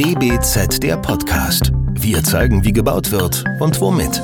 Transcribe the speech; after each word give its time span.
DBZ 0.00 0.82
der 0.82 0.96
Podcast. 0.96 1.72
Wir 1.92 2.24
zeigen, 2.24 2.64
wie 2.64 2.72
gebaut 2.72 3.10
wird 3.10 3.44
und 3.60 3.78
womit. 3.82 4.22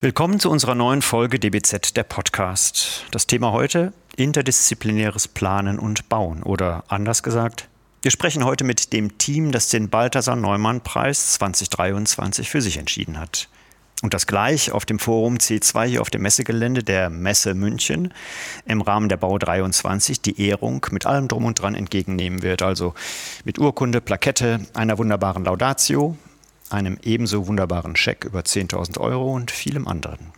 Willkommen 0.00 0.40
zu 0.40 0.48
unserer 0.48 0.74
neuen 0.74 1.02
Folge 1.02 1.38
DBZ 1.38 1.94
der 1.94 2.04
Podcast. 2.04 3.04
Das 3.10 3.26
Thema 3.26 3.52
heute 3.52 3.92
interdisziplinäres 4.16 5.28
Planen 5.28 5.78
und 5.78 6.08
Bauen 6.08 6.42
oder 6.42 6.84
anders 6.88 7.22
gesagt, 7.22 7.68
wir 8.00 8.10
sprechen 8.10 8.42
heute 8.42 8.64
mit 8.64 8.94
dem 8.94 9.18
Team, 9.18 9.52
das 9.52 9.68
den 9.68 9.90
Balthasar 9.90 10.36
Neumann 10.36 10.80
Preis 10.80 11.34
2023 11.34 12.48
für 12.48 12.62
sich 12.62 12.78
entschieden 12.78 13.20
hat. 13.20 13.50
Und 14.02 14.14
das 14.14 14.26
gleich 14.26 14.72
auf 14.72 14.84
dem 14.84 14.98
Forum 14.98 15.36
C2 15.36 15.84
hier 15.86 16.00
auf 16.00 16.10
dem 16.10 16.22
Messegelände 16.22 16.82
der 16.82 17.08
Messe 17.08 17.54
München 17.54 18.12
im 18.66 18.80
Rahmen 18.80 19.08
der 19.08 19.16
Bau 19.16 19.38
23 19.38 20.20
die 20.20 20.40
Ehrung 20.48 20.84
mit 20.90 21.06
allem 21.06 21.28
drum 21.28 21.44
und 21.44 21.62
dran 21.62 21.76
entgegennehmen 21.76 22.42
wird. 22.42 22.62
Also 22.62 22.94
mit 23.44 23.60
Urkunde, 23.60 24.00
Plakette, 24.00 24.60
einer 24.74 24.98
wunderbaren 24.98 25.44
Laudatio, 25.44 26.16
einem 26.68 26.98
ebenso 27.02 27.46
wunderbaren 27.46 27.94
Scheck 27.94 28.24
über 28.24 28.40
10.000 28.40 28.98
Euro 28.98 29.32
und 29.32 29.52
vielem 29.52 29.86
anderen. 29.86 30.32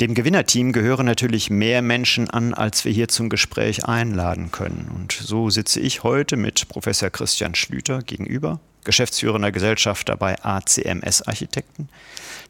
Dem 0.00 0.14
Gewinnerteam 0.14 0.72
gehören 0.72 1.06
natürlich 1.06 1.48
mehr 1.48 1.82
Menschen 1.82 2.30
an, 2.30 2.54
als 2.54 2.84
wir 2.84 2.92
hier 2.92 3.08
zum 3.08 3.30
Gespräch 3.30 3.86
einladen 3.86 4.52
können. 4.52 4.92
Und 4.94 5.12
so 5.12 5.48
sitze 5.50 5.80
ich 5.80 6.02
heute 6.02 6.36
mit 6.36 6.68
Professor 6.68 7.08
Christian 7.08 7.54
Schlüter 7.54 8.02
gegenüber, 8.02 8.60
geschäftsführender 8.86 9.52
Gesellschafter 9.52 10.16
bei 10.16 10.42
ACMS 10.42 11.20
Architekten, 11.22 11.90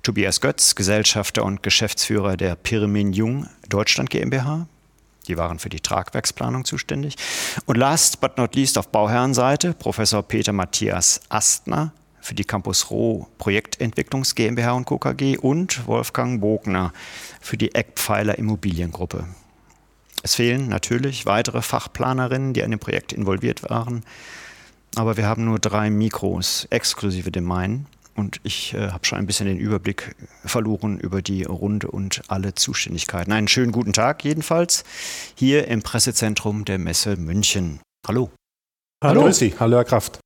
Tobias 0.04 0.40
Götz, 0.40 0.76
Gesellschafter 0.76 1.44
und 1.44 1.64
Geschäftsführer 1.64 2.36
der 2.36 2.54
Pirmin 2.54 3.12
Jung 3.12 3.48
Deutschland 3.68 4.10
GmbH. 4.10 4.68
Die 5.26 5.36
waren 5.36 5.58
für 5.58 5.70
die 5.70 5.80
Tragwerksplanung 5.80 6.64
zuständig. 6.64 7.16
Und 7.64 7.76
last 7.76 8.20
but 8.20 8.38
not 8.38 8.54
least 8.54 8.78
auf 8.78 8.88
Bauherrenseite 8.88 9.72
Professor 9.72 10.22
Peter 10.22 10.52
Matthias 10.52 11.20
Astner 11.28 11.92
für 12.20 12.34
die 12.34 12.44
Campus 12.44 12.90
Roh 12.90 13.26
Projektentwicklungs 13.38 14.36
GmbH 14.36 14.72
und 14.72 14.84
Co. 14.84 14.98
KG 14.98 15.38
und 15.38 15.86
Wolfgang 15.88 16.40
Bogner 16.40 16.92
für 17.40 17.56
die 17.56 17.74
Eckpfeiler 17.74 18.38
Immobiliengruppe. 18.38 19.26
Es 20.22 20.34
fehlen 20.34 20.68
natürlich 20.68 21.26
weitere 21.26 21.62
Fachplanerinnen, 21.62 22.52
die 22.52 22.62
an 22.62 22.70
dem 22.70 22.80
Projekt 22.80 23.12
involviert 23.12 23.68
waren, 23.70 24.04
aber 24.96 25.16
wir 25.16 25.26
haben 25.26 25.44
nur 25.44 25.58
drei 25.58 25.90
Mikros, 25.90 26.66
exklusive 26.70 27.30
dem 27.30 27.44
meinen. 27.44 27.86
Und 28.14 28.40
ich 28.44 28.72
äh, 28.72 28.90
habe 28.90 29.04
schon 29.04 29.18
ein 29.18 29.26
bisschen 29.26 29.46
den 29.46 29.58
Überblick 29.58 30.16
verloren 30.44 30.98
über 30.98 31.20
die 31.20 31.42
Runde 31.44 31.88
und 31.88 32.22
alle 32.28 32.54
Zuständigkeiten. 32.54 33.30
Einen 33.30 33.46
schönen 33.46 33.72
guten 33.72 33.92
Tag 33.92 34.24
jedenfalls 34.24 34.84
hier 35.34 35.68
im 35.68 35.82
Pressezentrum 35.82 36.64
der 36.64 36.78
Messe 36.78 37.16
München. 37.16 37.80
Hallo. 38.08 38.30
Hallo. 39.04 39.20
Hallo, 39.20 39.32
Sie. 39.32 39.54
Hallo 39.60 39.76
Herr 39.76 39.84
Kraft. 39.84 40.18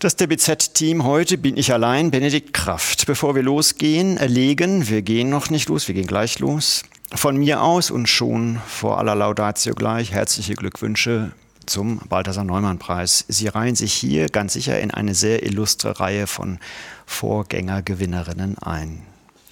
Das 0.00 0.16
DBZ-Team 0.16 1.04
heute 1.04 1.38
bin 1.38 1.56
ich 1.56 1.72
allein, 1.72 2.10
Benedikt 2.10 2.52
Kraft. 2.52 3.06
Bevor 3.06 3.36
wir 3.36 3.44
losgehen, 3.44 4.16
erlegen, 4.16 4.88
wir 4.88 5.02
gehen 5.02 5.30
noch 5.30 5.48
nicht 5.48 5.68
los, 5.68 5.86
wir 5.86 5.94
gehen 5.94 6.08
gleich 6.08 6.40
los. 6.40 6.82
Von 7.14 7.36
mir 7.36 7.62
aus 7.62 7.92
und 7.92 8.08
schon 8.08 8.58
vor 8.66 8.98
aller 8.98 9.14
Laudatio 9.14 9.74
gleich 9.74 10.10
herzliche 10.10 10.54
Glückwünsche 10.54 11.32
zum 11.66 11.98
Balthasar 12.08 12.44
Neumann 12.44 12.78
Preis. 12.78 13.24
Sie 13.28 13.48
reihen 13.48 13.76
sich 13.76 13.92
hier 13.92 14.28
ganz 14.28 14.54
sicher 14.54 14.80
in 14.80 14.90
eine 14.90 15.14
sehr 15.14 15.42
illustre 15.44 16.00
Reihe 16.00 16.26
von 16.26 16.58
Vorgängergewinnerinnen 17.06 18.58
ein. 18.58 19.02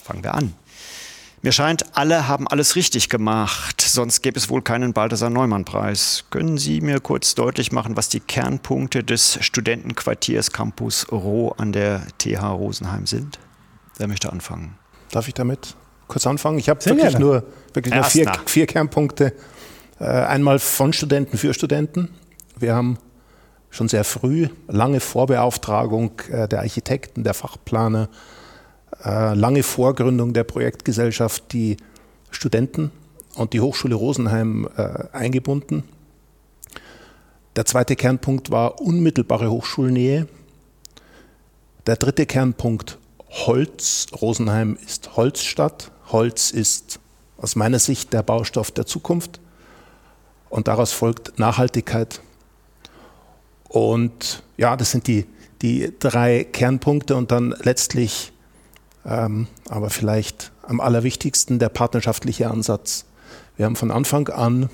Fangen 0.02 0.22
wir 0.22 0.34
an. 0.34 0.54
Mir 1.44 1.52
scheint, 1.52 1.94
alle 1.94 2.26
haben 2.26 2.48
alles 2.48 2.74
richtig 2.74 3.10
gemacht, 3.10 3.82
sonst 3.82 4.22
gäbe 4.22 4.38
es 4.38 4.48
wohl 4.48 4.62
keinen 4.62 4.94
Balthasar 4.94 5.28
Neumann 5.28 5.66
Preis. 5.66 6.24
Können 6.30 6.56
Sie 6.56 6.80
mir 6.80 7.00
kurz 7.00 7.34
deutlich 7.34 7.70
machen, 7.70 7.98
was 7.98 8.08
die 8.08 8.20
Kernpunkte 8.20 9.04
des 9.04 9.36
Studentenquartiers 9.42 10.52
Campus 10.52 11.06
Roh 11.12 11.50
an 11.58 11.72
der 11.72 12.06
TH 12.16 12.42
Rosenheim 12.42 13.06
sind? 13.06 13.38
Wer 13.98 14.08
möchte 14.08 14.32
anfangen? 14.32 14.78
Darf 15.10 15.28
ich 15.28 15.34
damit 15.34 15.76
kurz 16.08 16.26
anfangen? 16.26 16.58
Ich 16.58 16.70
habe 16.70 16.82
wirklich 16.82 17.18
nur, 17.18 17.44
wirklich 17.74 17.94
nur 17.94 18.04
vier, 18.04 18.32
vier 18.46 18.66
Kernpunkte 18.66 19.34
einmal 19.98 20.58
von 20.58 20.92
Studenten 20.92 21.38
für 21.38 21.54
Studenten. 21.54 22.08
Wir 22.58 22.74
haben 22.74 22.98
schon 23.70 23.88
sehr 23.88 24.04
früh 24.04 24.48
lange 24.68 25.00
Vorbeauftragung 25.00 26.12
äh, 26.30 26.48
der 26.48 26.60
Architekten, 26.60 27.24
der 27.24 27.34
Fachplaner, 27.34 28.08
äh, 29.04 29.34
lange 29.34 29.62
Vorgründung 29.62 30.32
der 30.32 30.44
Projektgesellschaft, 30.44 31.52
die 31.52 31.76
Studenten 32.30 32.90
und 33.36 33.52
die 33.52 33.60
Hochschule 33.60 33.94
Rosenheim 33.94 34.68
eingebunden. 35.12 35.82
Der 37.56 37.64
zweite 37.64 37.94
Kernpunkt 37.94 38.50
war 38.50 38.80
unmittelbare 38.80 39.50
Hochschulnähe. 39.50 40.26
Der 41.86 41.96
dritte 41.96 42.26
Kernpunkt 42.26 42.98
Holz. 43.28 44.06
Rosenheim 44.20 44.76
ist 44.84 45.16
Holzstadt. 45.16 45.90
Holz 46.10 46.50
ist 46.50 46.98
aus 47.36 47.56
meiner 47.56 47.78
Sicht 47.78 48.12
der 48.12 48.22
Baustoff 48.22 48.70
der 48.70 48.86
Zukunft. 48.86 49.40
Und 50.54 50.68
daraus 50.68 50.92
folgt 50.92 51.40
Nachhaltigkeit. 51.40 52.20
Und 53.64 54.44
ja, 54.56 54.76
das 54.76 54.92
sind 54.92 55.08
die, 55.08 55.26
die 55.62 55.92
drei 55.98 56.44
Kernpunkte 56.44 57.16
und 57.16 57.32
dann 57.32 57.56
letztlich, 57.62 58.32
ähm, 59.04 59.48
aber 59.68 59.90
vielleicht 59.90 60.52
am 60.62 60.78
allerwichtigsten, 60.78 61.58
der 61.58 61.70
partnerschaftliche 61.70 62.48
Ansatz. 62.48 63.04
Wir 63.56 63.66
haben 63.66 63.74
von 63.74 63.90
Anfang 63.90 64.28
an 64.28 64.70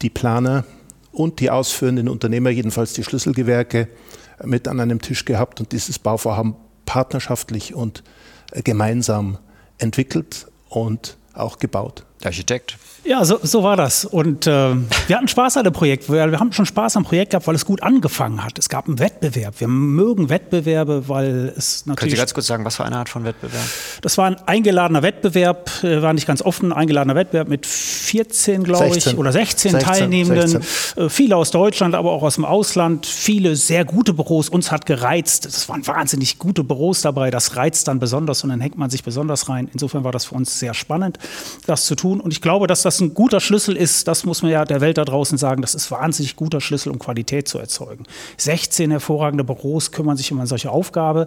die 0.00 0.08
Planer 0.08 0.64
und 1.12 1.40
die 1.40 1.50
ausführenden 1.50 2.08
Unternehmer, 2.08 2.48
jedenfalls 2.48 2.94
die 2.94 3.04
Schlüsselgewerke, 3.04 3.88
mit 4.42 4.68
an 4.68 4.80
einem 4.80 5.02
Tisch 5.02 5.26
gehabt 5.26 5.60
und 5.60 5.72
dieses 5.72 5.98
Bauvorhaben 5.98 6.56
partnerschaftlich 6.86 7.74
und 7.74 8.02
äh, 8.52 8.62
gemeinsam 8.62 9.36
entwickelt 9.76 10.46
und 10.70 11.18
auch 11.34 11.58
gebaut. 11.58 12.06
Der 12.22 12.28
Architekt 12.28 12.78
ja, 13.04 13.24
so, 13.24 13.40
so 13.42 13.64
war 13.64 13.76
das. 13.76 14.04
Und 14.04 14.46
äh, 14.46 14.50
wir 14.50 15.16
hatten 15.16 15.26
Spaß 15.26 15.56
an 15.56 15.64
dem 15.64 15.72
Projekt. 15.72 16.08
Wir, 16.08 16.30
wir 16.30 16.38
haben 16.38 16.52
schon 16.52 16.66
Spaß 16.66 16.96
am 16.96 17.04
Projekt 17.04 17.30
gehabt, 17.30 17.48
weil 17.48 17.56
es 17.56 17.64
gut 17.64 17.82
angefangen 17.82 18.44
hat. 18.44 18.58
Es 18.58 18.68
gab 18.68 18.86
einen 18.86 19.00
Wettbewerb. 19.00 19.54
Wir 19.58 19.66
mögen 19.66 20.28
Wettbewerbe, 20.28 21.08
weil 21.08 21.52
es 21.56 21.84
natürlich. 21.86 21.98
Können 21.98 22.10
Sie 22.12 22.16
ganz 22.16 22.34
kurz 22.34 22.46
sagen, 22.46 22.64
was 22.64 22.76
für 22.76 22.84
eine 22.84 22.96
Art 22.96 23.08
von 23.08 23.24
Wettbewerb? 23.24 23.64
Das 24.02 24.18
war 24.18 24.26
ein 24.26 24.36
eingeladener 24.46 25.02
Wettbewerb, 25.02 25.82
äh, 25.82 26.00
war 26.00 26.12
nicht 26.12 26.28
ganz 26.28 26.42
offen, 26.42 26.72
eingeladener 26.72 27.16
Wettbewerb 27.16 27.48
mit 27.48 27.66
14, 27.66 28.62
glaube 28.62 28.96
ich, 28.96 29.18
oder 29.18 29.32
16, 29.32 29.72
16 29.72 29.92
Teilnehmenden. 29.92 30.62
16. 30.62 31.04
Äh, 31.04 31.08
viele 31.08 31.36
aus 31.36 31.50
Deutschland, 31.50 31.96
aber 31.96 32.12
auch 32.12 32.22
aus 32.22 32.36
dem 32.36 32.44
Ausland. 32.44 33.06
Viele 33.06 33.56
sehr 33.56 33.84
gute 33.84 34.12
Büros. 34.12 34.48
Uns 34.48 34.70
hat 34.70 34.86
gereizt. 34.86 35.44
Es 35.46 35.68
waren 35.68 35.84
wahnsinnig 35.88 36.38
gute 36.38 36.62
Büros 36.62 37.00
dabei. 37.00 37.32
Das 37.32 37.56
reizt 37.56 37.88
dann 37.88 37.98
besonders 37.98 38.44
und 38.44 38.50
dann 38.50 38.60
hängt 38.60 38.78
man 38.78 38.90
sich 38.90 39.02
besonders 39.02 39.48
rein. 39.48 39.68
Insofern 39.72 40.04
war 40.04 40.12
das 40.12 40.26
für 40.26 40.36
uns 40.36 40.60
sehr 40.60 40.72
spannend, 40.72 41.18
das 41.66 41.84
zu 41.86 41.96
tun. 41.96 42.20
Und 42.20 42.32
ich 42.32 42.40
glaube, 42.40 42.68
dass 42.68 42.82
das 42.82 42.91
das 42.92 43.00
ein 43.00 43.14
guter 43.14 43.40
Schlüssel 43.40 43.76
ist, 43.76 44.06
das 44.06 44.24
muss 44.24 44.42
man 44.42 44.50
ja 44.50 44.64
der 44.64 44.80
Welt 44.80 44.98
da 44.98 45.04
draußen 45.04 45.38
sagen, 45.38 45.62
das 45.62 45.74
ist 45.74 45.90
wahnsinnig 45.90 46.36
guter 46.36 46.60
Schlüssel, 46.60 46.90
um 46.90 46.98
Qualität 46.98 47.48
zu 47.48 47.58
erzeugen. 47.58 48.04
16 48.36 48.90
hervorragende 48.90 49.44
Büros 49.44 49.92
kümmern 49.92 50.16
sich 50.16 50.30
um 50.30 50.38
eine 50.38 50.46
solche 50.46 50.70
Aufgabe. 50.70 51.26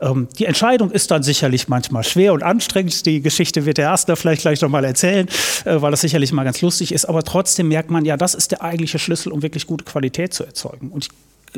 Ähm, 0.00 0.28
die 0.38 0.44
Entscheidung 0.44 0.90
ist 0.90 1.10
dann 1.10 1.22
sicherlich 1.22 1.68
manchmal 1.68 2.04
schwer 2.04 2.32
und 2.32 2.42
anstrengend. 2.42 3.04
Die 3.06 3.20
Geschichte 3.20 3.66
wird 3.66 3.78
der 3.78 3.86
Erste 3.86 4.14
vielleicht 4.14 4.42
gleich 4.42 4.60
nochmal 4.60 4.84
erzählen, 4.84 5.26
äh, 5.64 5.82
weil 5.82 5.90
das 5.90 6.00
sicherlich 6.00 6.32
mal 6.32 6.44
ganz 6.44 6.60
lustig 6.60 6.92
ist. 6.92 7.06
Aber 7.06 7.24
trotzdem 7.24 7.68
merkt 7.68 7.90
man 7.90 8.04
ja, 8.04 8.16
das 8.16 8.34
ist 8.34 8.52
der 8.52 8.62
eigentliche 8.62 9.00
Schlüssel, 9.00 9.32
um 9.32 9.42
wirklich 9.42 9.66
gute 9.66 9.84
Qualität 9.84 10.32
zu 10.32 10.44
erzeugen. 10.44 10.90
Und 10.90 11.06
ich 11.06 11.10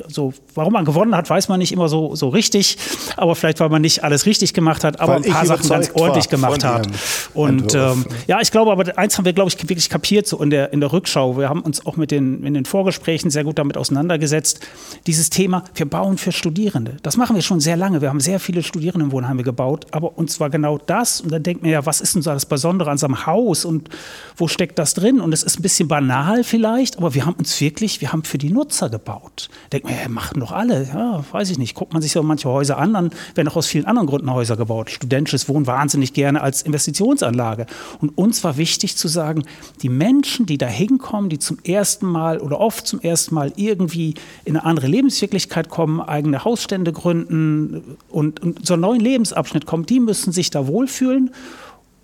so, 0.08 0.32
warum 0.54 0.72
man 0.72 0.84
gewonnen 0.84 1.14
hat, 1.14 1.28
weiß 1.28 1.48
man 1.48 1.58
nicht 1.58 1.72
immer 1.72 1.88
so, 1.88 2.14
so 2.14 2.28
richtig. 2.28 2.78
Aber 3.16 3.34
vielleicht, 3.34 3.60
weil 3.60 3.68
man 3.68 3.82
nicht 3.82 4.04
alles 4.04 4.26
richtig 4.26 4.54
gemacht 4.54 4.84
hat, 4.84 5.00
aber 5.00 5.14
weil 5.14 5.24
ein 5.24 5.30
paar 5.30 5.46
Sachen 5.46 5.68
ganz 5.68 5.90
ordentlich 5.94 6.28
gemacht 6.28 6.64
hat. 6.64 6.88
Und 7.34 7.74
ähm, 7.74 8.06
ja, 8.26 8.40
ich 8.40 8.50
glaube, 8.50 8.72
aber 8.72 8.96
eins 8.98 9.18
haben 9.18 9.24
wir, 9.24 9.32
glaube 9.32 9.50
ich, 9.50 9.68
wirklich 9.68 9.88
kapiert 9.88 10.26
so 10.26 10.42
in 10.42 10.50
der, 10.50 10.72
in 10.72 10.80
der 10.80 10.92
Rückschau. 10.92 11.36
Wir 11.36 11.48
haben 11.48 11.60
uns 11.60 11.84
auch 11.86 11.96
mit 11.96 12.10
den, 12.10 12.42
in 12.44 12.54
den 12.54 12.64
Vorgesprächen 12.64 13.30
sehr 13.30 13.44
gut 13.44 13.58
damit 13.58 13.76
auseinandergesetzt. 13.76 14.60
Dieses 15.06 15.30
Thema, 15.30 15.64
wir 15.74 15.86
bauen 15.86 16.18
für 16.18 16.32
Studierende. 16.32 16.96
Das 17.02 17.16
machen 17.16 17.36
wir 17.36 17.42
schon 17.42 17.60
sehr 17.60 17.76
lange. 17.76 18.00
Wir 18.00 18.08
haben 18.08 18.20
sehr 18.20 18.40
viele 18.40 18.62
Studierendenwohnheime 18.62 19.42
gebaut. 19.42 19.86
Aber 19.90 20.16
uns 20.16 20.40
war 20.40 20.50
genau 20.50 20.78
das. 20.78 21.20
Und 21.20 21.32
dann 21.32 21.42
denkt 21.42 21.62
man 21.62 21.70
ja, 21.70 21.84
was 21.84 22.00
ist 22.00 22.14
denn 22.14 22.22
so 22.22 22.30
das 22.30 22.46
Besondere 22.46 22.90
an 22.90 22.98
so 22.98 23.06
einem 23.06 23.26
Haus 23.26 23.64
und 23.64 23.88
wo 24.36 24.48
steckt 24.48 24.78
das 24.78 24.94
drin? 24.94 25.20
Und 25.20 25.32
es 25.32 25.42
ist 25.42 25.58
ein 25.58 25.62
bisschen 25.62 25.88
banal 25.88 26.44
vielleicht, 26.44 26.98
aber 26.98 27.14
wir 27.14 27.26
haben 27.26 27.34
uns 27.34 27.60
wirklich, 27.60 28.00
wir 28.00 28.12
haben 28.12 28.24
für 28.24 28.38
die 28.38 28.50
Nutzer 28.50 28.88
gebaut. 28.88 29.48
Der 29.72 29.81
denkt 29.82 29.84
man, 29.84 30.02
ja, 30.02 30.08
machen 30.08 30.40
doch 30.40 30.52
alle. 30.52 30.84
Ja, 30.84 31.24
weiß 31.30 31.50
ich 31.50 31.58
nicht. 31.58 31.74
Guckt 31.74 31.92
man 31.92 32.02
sich 32.02 32.12
so 32.12 32.22
manche 32.22 32.48
Häuser 32.48 32.78
an, 32.78 32.92
dann 32.94 33.10
werden 33.34 33.48
auch 33.48 33.56
aus 33.56 33.66
vielen 33.66 33.84
anderen 33.84 34.06
Gründen 34.06 34.32
Häuser 34.32 34.56
gebaut. 34.56 34.90
Studentisches 34.90 35.48
Wohnen 35.48 35.66
wahnsinnig 35.66 36.12
gerne 36.12 36.40
als 36.40 36.62
Investitionsanlage. 36.62 37.66
Und 38.00 38.16
uns 38.16 38.42
war 38.44 38.56
wichtig 38.56 38.96
zu 38.96 39.08
sagen, 39.08 39.44
die 39.82 39.88
Menschen, 39.88 40.46
die 40.46 40.58
da 40.58 40.66
hinkommen, 40.66 41.30
die 41.30 41.38
zum 41.38 41.58
ersten 41.64 42.06
Mal 42.06 42.38
oder 42.38 42.60
oft 42.60 42.86
zum 42.86 43.00
ersten 43.00 43.34
Mal 43.34 43.52
irgendwie 43.56 44.14
in 44.44 44.56
eine 44.56 44.64
andere 44.64 44.86
Lebenswirklichkeit 44.86 45.68
kommen, 45.68 46.00
eigene 46.00 46.44
Hausstände 46.44 46.92
gründen 46.92 47.96
und, 48.08 48.40
und 48.40 48.66
so 48.66 48.74
einen 48.74 48.82
neuen 48.82 49.00
Lebensabschnitt 49.00 49.66
kommen, 49.66 49.86
die 49.86 50.00
müssen 50.00 50.32
sich 50.32 50.50
da 50.50 50.66
wohlfühlen. 50.66 51.30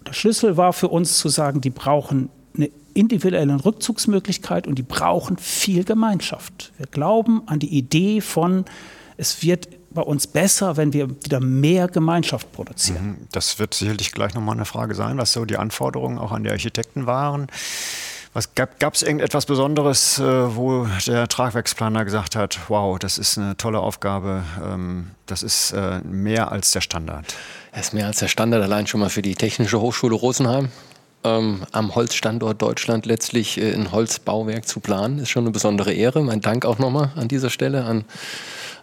Der 0.06 0.12
Schlüssel 0.12 0.56
war 0.56 0.72
für 0.72 0.88
uns 0.88 1.18
zu 1.18 1.28
sagen, 1.28 1.60
die 1.60 1.70
brauchen 1.70 2.30
eine 2.56 2.70
individuellen 2.98 3.60
Rückzugsmöglichkeit 3.60 4.66
und 4.66 4.76
die 4.76 4.82
brauchen 4.82 5.38
viel 5.38 5.84
Gemeinschaft. 5.84 6.72
Wir 6.76 6.86
glauben 6.86 7.42
an 7.46 7.60
die 7.60 7.68
Idee 7.68 8.20
von, 8.20 8.64
es 9.16 9.42
wird 9.42 9.68
bei 9.90 10.02
uns 10.02 10.26
besser, 10.26 10.76
wenn 10.76 10.92
wir 10.92 11.08
wieder 11.08 11.40
mehr 11.40 11.88
Gemeinschaft 11.88 12.52
produzieren. 12.52 13.06
Mhm. 13.06 13.28
Das 13.32 13.58
wird 13.58 13.74
sicherlich 13.74 14.12
gleich 14.12 14.34
nochmal 14.34 14.56
eine 14.56 14.64
Frage 14.64 14.94
sein, 14.94 15.16
was 15.16 15.32
so 15.32 15.44
die 15.44 15.56
Anforderungen 15.56 16.18
auch 16.18 16.32
an 16.32 16.42
die 16.42 16.50
Architekten 16.50 17.06
waren. 17.06 17.46
Was 18.34 18.54
gab 18.54 18.94
es 18.94 19.02
irgendetwas 19.02 19.46
Besonderes, 19.46 20.18
äh, 20.18 20.54
wo 20.54 20.86
der 21.06 21.28
Tragwerksplaner 21.28 22.04
gesagt 22.04 22.36
hat, 22.36 22.58
wow, 22.68 22.98
das 22.98 23.16
ist 23.16 23.38
eine 23.38 23.56
tolle 23.56 23.80
Aufgabe, 23.80 24.44
ähm, 24.62 25.12
das 25.26 25.42
ist 25.42 25.72
äh, 25.72 26.00
mehr 26.00 26.52
als 26.52 26.72
der 26.72 26.80
Standard? 26.80 27.34
Das 27.72 27.86
ist 27.86 27.94
mehr 27.94 28.06
als 28.06 28.18
der 28.18 28.28
Standard, 28.28 28.62
allein 28.62 28.86
schon 28.86 29.00
mal 29.00 29.08
für 29.08 29.22
die 29.22 29.34
Technische 29.34 29.80
Hochschule 29.80 30.14
Rosenheim. 30.14 30.68
Ähm, 31.28 31.62
am 31.72 31.94
Holzstandort 31.94 32.62
Deutschland 32.62 33.06
letztlich 33.06 33.58
äh, 33.58 33.74
ein 33.74 33.92
Holzbauwerk 33.92 34.66
zu 34.66 34.80
planen, 34.80 35.18
ist 35.18 35.30
schon 35.30 35.44
eine 35.44 35.50
besondere 35.50 35.92
Ehre. 35.92 36.22
Mein 36.22 36.40
Dank 36.40 36.64
auch 36.64 36.78
nochmal 36.78 37.10
an 37.16 37.28
dieser 37.28 37.50
Stelle 37.50 37.84
an 37.84 38.04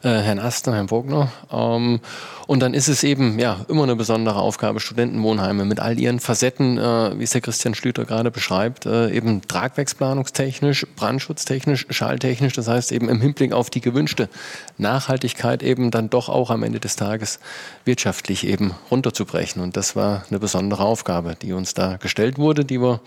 äh, 0.06 0.22
Herrn 0.22 0.40
Aster, 0.40 0.74
Herrn 0.76 0.86
Bogner. 0.86 1.32
Ähm, 1.52 2.00
und 2.48 2.60
dann 2.60 2.76
ist 2.76 2.88
es 2.88 3.04
eben 3.04 3.40
ja 3.40 3.66
immer 3.68 3.84
eine 3.84 3.96
besondere 3.96 4.36
Aufgabe, 4.36 4.80
Studentenwohnheime 4.80 5.66
mit 5.66 5.80
all 5.80 6.00
ihren 6.00 6.20
Facetten, 6.20 6.78
äh, 6.78 7.18
wie 7.18 7.24
es 7.24 7.32
der 7.32 7.42
Christian 7.42 7.74
Schlüter 7.74 8.06
gerade 8.06 8.30
beschreibt, 8.30 8.86
äh, 8.86 9.10
eben 9.10 9.42
tragwerksplanungstechnisch, 9.42 10.86
brandschutztechnisch, 10.96 11.88
schalltechnisch, 11.90 12.54
das 12.54 12.68
heißt 12.68 12.92
eben 12.92 13.10
im 13.10 13.20
Hinblick 13.20 13.52
auf 13.52 13.72
die 13.72 13.82
gewünschte 13.82 14.30
Nachhaltigkeit 14.78 15.64
eben 15.64 15.90
dann 15.90 16.12
doch 16.12 16.30
auch 16.30 16.52
am 16.52 16.62
Ende 16.62 16.80
des 16.80 16.96
Tages 16.96 17.40
wirtschaftlich 17.84 18.46
eben 18.46 18.76
runterzubrechen. 18.92 19.62
Und 19.62 19.76
das 19.76 19.96
war 19.96 20.24
eine 20.30 20.38
besondere 20.38 20.84
Aufgabe, 20.84 21.36
die 21.42 21.54
uns 21.54 21.74
da 21.74 21.98
gestellt 21.98 22.38
wurde, 22.38 22.64
die 22.64 22.80
wir 22.80 23.00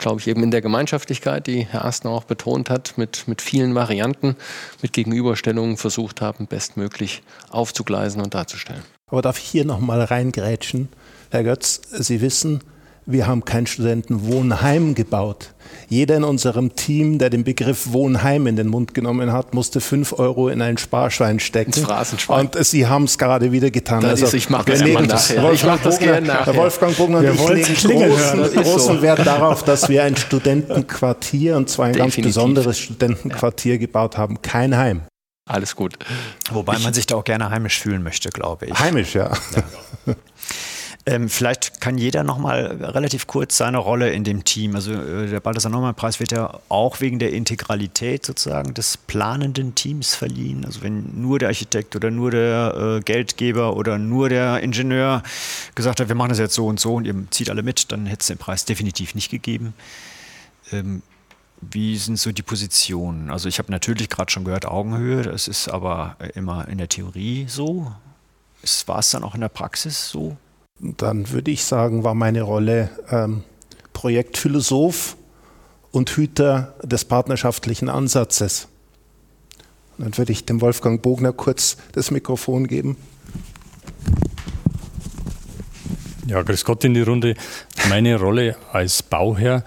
glaube 0.00 0.20
ich, 0.20 0.26
eben 0.26 0.42
in 0.42 0.50
der 0.50 0.60
Gemeinschaftlichkeit, 0.60 1.46
die 1.46 1.64
Herr 1.64 1.84
Astner 1.84 2.10
auch 2.10 2.24
betont 2.24 2.68
hat, 2.70 2.94
mit, 2.96 3.28
mit 3.28 3.40
vielen 3.40 3.74
Varianten, 3.74 4.36
mit 4.82 4.92
Gegenüberstellungen 4.92 5.76
versucht 5.76 6.20
haben, 6.20 6.46
bestmöglich 6.46 7.22
aufzugleisen 7.50 8.20
und 8.20 8.34
darzustellen. 8.34 8.82
Aber 9.06 9.22
darf 9.22 9.38
ich 9.38 9.44
hier 9.44 9.64
nochmal 9.64 10.02
reingrätschen? 10.02 10.88
Herr 11.30 11.44
Götz, 11.44 11.80
Sie 11.90 12.20
wissen, 12.20 12.62
wir 13.06 13.26
haben 13.26 13.44
kein 13.44 13.66
Studentenwohnheim 13.66 14.94
gebaut. 14.94 15.52
Jeder 15.88 16.16
in 16.16 16.24
unserem 16.24 16.74
Team, 16.74 17.18
der 17.18 17.30
den 17.30 17.44
Begriff 17.44 17.92
Wohnheim 17.92 18.46
in 18.46 18.56
den 18.56 18.68
Mund 18.68 18.94
genommen 18.94 19.32
hat, 19.32 19.54
musste 19.54 19.80
fünf 19.80 20.12
Euro 20.12 20.48
in 20.48 20.62
ein 20.62 20.78
Sparschwein 20.78 21.40
stecken. 21.40 21.72
Und 22.28 22.64
Sie 22.64 22.86
haben 22.86 23.04
es 23.04 23.18
gerade 23.18 23.52
wieder 23.52 23.70
getan. 23.70 24.04
also, 24.04 24.26
ist, 24.26 24.34
ich 24.34 24.50
mache 24.50 24.70
das, 24.70 24.80
legen, 24.80 25.06
nachher. 25.06 25.52
Ich 25.52 25.64
mach 25.64 25.80
das 25.80 25.98
gerne 25.98 26.26
nachher. 26.26 26.56
Wolfgang 26.56 26.96
Bogner 26.96 27.18
und 27.18 27.56
ich 27.56 27.82
legen 27.84 28.10
großen, 28.10 28.62
großen 28.62 29.02
Wert 29.02 29.26
darauf, 29.26 29.62
dass 29.62 29.88
wir 29.88 30.04
ein 30.04 30.16
Studentenquartier, 30.16 31.56
und 31.56 31.68
zwar 31.68 31.86
ein 31.86 31.92
Definitiv. 31.92 32.24
ganz 32.24 32.34
besonderes 32.34 32.78
Studentenquartier 32.78 33.74
ja. 33.74 33.80
gebaut 33.80 34.16
haben. 34.16 34.42
Kein 34.42 34.76
Heim. 34.76 35.02
Alles 35.48 35.74
gut. 35.74 35.94
Wobei 36.52 36.76
ich, 36.76 36.84
man 36.84 36.94
sich 36.94 37.06
da 37.06 37.16
auch 37.16 37.24
gerne 37.24 37.50
heimisch 37.50 37.80
fühlen 37.80 38.04
möchte, 38.04 38.28
glaube 38.28 38.66
ich. 38.66 38.78
Heimisch, 38.78 39.14
ja. 39.14 39.32
ja. 40.06 40.14
Ähm, 41.06 41.30
vielleicht 41.30 41.80
kann 41.80 41.96
jeder 41.96 42.24
noch 42.24 42.36
mal 42.36 42.78
relativ 42.82 43.26
kurz 43.26 43.56
seine 43.56 43.78
Rolle 43.78 44.10
in 44.10 44.22
dem 44.22 44.44
Team. 44.44 44.74
Also 44.74 44.92
äh, 44.92 45.28
der 45.28 45.40
Balthasar 45.40 45.72
Neumann 45.72 45.94
Preis 45.94 46.20
wird 46.20 46.32
ja 46.32 46.60
auch 46.68 47.00
wegen 47.00 47.18
der 47.18 47.32
Integralität 47.32 48.26
sozusagen 48.26 48.74
des 48.74 48.98
planenden 48.98 49.74
Teams 49.74 50.14
verliehen. 50.14 50.66
Also 50.66 50.82
wenn 50.82 51.22
nur 51.22 51.38
der 51.38 51.48
Architekt 51.48 51.96
oder 51.96 52.10
nur 52.10 52.30
der 52.30 52.98
äh, 52.98 53.00
Geldgeber 53.00 53.76
oder 53.76 53.96
nur 53.96 54.28
der 54.28 54.60
Ingenieur 54.60 55.22
gesagt 55.74 56.00
hat, 56.00 56.08
wir 56.08 56.14
machen 56.14 56.30
das 56.30 56.38
jetzt 56.38 56.54
so 56.54 56.66
und 56.66 56.78
so 56.78 56.94
und 56.96 57.06
ihr 57.06 57.14
zieht 57.30 57.48
alle 57.48 57.62
mit, 57.62 57.90
dann 57.92 58.04
hätte 58.04 58.20
es 58.20 58.26
den 58.26 58.38
Preis 58.38 58.66
definitiv 58.66 59.14
nicht 59.14 59.30
gegeben. 59.30 59.72
Ähm, 60.70 61.02
wie 61.62 61.96
sind 61.96 62.18
so 62.18 62.30
die 62.30 62.42
Positionen? 62.42 63.30
Also 63.30 63.48
ich 63.48 63.58
habe 63.58 63.72
natürlich 63.72 64.10
gerade 64.10 64.30
schon 64.30 64.44
gehört 64.44 64.66
Augenhöhe, 64.66 65.22
das 65.22 65.48
ist 65.48 65.68
aber 65.68 66.16
immer 66.34 66.68
in 66.68 66.76
der 66.76 66.88
Theorie 66.88 67.46
so. 67.48 67.90
War 68.84 68.98
es 68.98 69.10
dann 69.10 69.24
auch 69.24 69.34
in 69.34 69.40
der 69.40 69.48
Praxis 69.48 70.10
so? 70.10 70.36
Dann 70.80 71.30
würde 71.30 71.50
ich 71.50 71.64
sagen, 71.64 72.04
war 72.04 72.14
meine 72.14 72.42
Rolle 72.42 72.90
ähm, 73.10 73.42
Projektphilosoph 73.92 75.16
und 75.92 76.10
Hüter 76.10 76.74
des 76.82 77.04
partnerschaftlichen 77.04 77.88
Ansatzes. 77.88 78.68
Und 79.98 80.04
dann 80.04 80.18
würde 80.18 80.32
ich 80.32 80.46
dem 80.46 80.60
Wolfgang 80.60 81.02
Bogner 81.02 81.32
kurz 81.32 81.76
das 81.92 82.10
Mikrofon 82.10 82.66
geben. 82.66 82.96
Ja, 86.26 86.42
grüß 86.42 86.64
Gott 86.64 86.84
in 86.84 86.94
die 86.94 87.02
Runde. 87.02 87.34
Meine 87.88 88.18
Rolle 88.18 88.56
als 88.72 89.02
Bauherr 89.02 89.64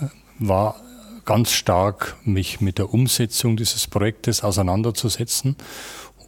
äh, 0.00 0.06
war 0.38 0.76
ganz 1.24 1.50
stark, 1.50 2.16
mich 2.24 2.60
mit 2.60 2.78
der 2.78 2.92
Umsetzung 2.92 3.56
dieses 3.56 3.86
Projektes 3.86 4.42
auseinanderzusetzen. 4.42 5.56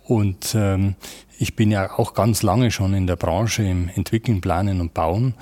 Und 0.06 0.54
ähm, 0.54 0.94
ich 1.38 1.56
bin 1.56 1.70
ja 1.70 1.98
auch 1.98 2.14
ganz 2.14 2.42
lange 2.42 2.70
schon 2.70 2.94
in 2.94 3.06
der 3.06 3.16
Branche 3.16 3.62
im 3.62 3.88
Entwickeln, 3.88 4.40
Planen 4.40 4.80
und 4.80 4.94
Bauen 4.94 5.34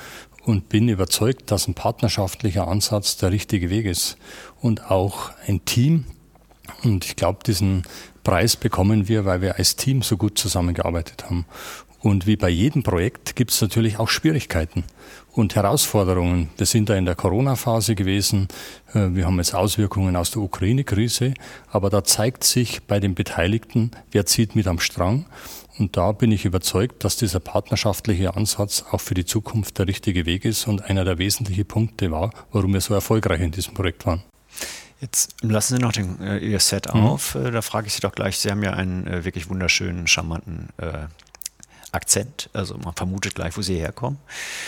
und 0.45 0.69
bin 0.69 0.89
überzeugt, 0.89 1.51
dass 1.51 1.69
ein 1.69 1.75
partnerschaftlicher 1.75 2.69
Ansatz 2.69 3.17
der 3.17 3.31
richtige 3.31 3.71
Weg 3.71 3.87
ist 3.87 4.17
und 4.61 4.91
auch 4.91 5.31
ein 5.47 5.65
Team. 5.65 6.05
Und 6.83 7.05
ich 7.05 7.17
glaube, 7.17 7.41
diesen 7.47 7.83
Preis 8.25 8.57
bekommen 8.57 9.09
wir, 9.09 9.25
weil 9.25 9.43
wir 9.43 9.59
als 9.59 9.77
Team 9.77 10.03
so 10.03 10.17
gut 10.17 10.39
zusammengearbeitet 10.39 11.25
haben. 11.25 11.45
Und 12.01 12.27
wie 12.27 12.37
bei 12.37 12.51
jedem 12.51 12.83
Projekt 12.83 13.37
gibt 13.37 13.51
es 13.51 13.61
natürlich 13.61 13.99
auch 13.99 14.09
Schwierigkeiten 14.09 14.85
und 15.35 15.55
Herausforderungen. 15.55 16.49
Wir 16.57 16.67
sind 16.67 16.89
da 16.89 16.95
in 16.95 17.05
der 17.05 17.17
Corona-Phase 17.17 17.95
gewesen. 17.95 18.49
Äh, 18.93 19.09
wir 19.11 19.27
haben 19.27 19.37
jetzt 19.39 19.55
Auswirkungen 19.55 20.17
aus 20.17 20.31
der 20.31 20.43
Ukraine-Krise. 20.43 21.35
Aber 21.71 21.91
da 21.91 22.05
zeigt 22.05 22.45
sich 22.45 22.85
bei 22.85 23.01
den 23.01 23.15
Beteiligten, 23.15 23.91
wer 24.13 24.27
zieht 24.27 24.55
mit 24.55 24.67
am 24.67 24.79
Strang. 24.79 25.27
Und 25.79 25.97
da 25.97 26.13
bin 26.13 26.31
ich 26.31 26.45
überzeugt, 26.45 27.03
dass 27.03 27.17
dieser 27.17 27.41
partnerschaftliche 27.41 28.37
Ansatz 28.37 28.85
auch 28.91 29.01
für 29.01 29.15
die 29.15 29.25
Zukunft 29.25 29.79
der 29.79 29.89
richtige 29.89 30.25
Weg 30.25 30.45
ist 30.45 30.69
und 30.69 30.85
einer 30.89 31.05
der 31.05 31.19
wesentlichen 31.19 31.67
Punkte 31.67 32.13
war, 32.13 32.31
warum 32.53 32.73
wir 32.73 32.81
so 32.81 32.95
erfolgreich 32.95 33.41
in 33.41 33.51
diesem 33.51 33.75
Projekt 33.75 34.07
waren. 34.07 34.23
Jetzt 35.01 35.35
lassen 35.43 35.77
Sie 35.77 35.83
noch 35.83 35.93
den, 35.93 36.21
äh, 36.23 36.39
Ihr 36.39 36.61
Set 36.61 36.95
mhm. 36.95 37.01
auf. 37.01 37.35
Äh, 37.35 37.51
da 37.51 37.61
frage 37.61 37.89
ich 37.89 37.95
Sie 37.95 38.01
doch 38.01 38.13
gleich. 38.13 38.39
Sie 38.39 38.51
haben 38.51 38.63
ja 38.63 38.73
einen 38.73 39.07
äh, 39.09 39.25
wirklich 39.25 39.51
wunderschönen, 39.51 40.07
charmanten 40.07 40.69
äh, 40.77 41.07
Akzent. 41.95 42.51
Also 42.53 42.77
man 42.77 42.95
vermutet 42.95 43.35
gleich, 43.35 43.57
wo 43.57 43.63
Sie 43.63 43.77
herkommen. 43.77 44.19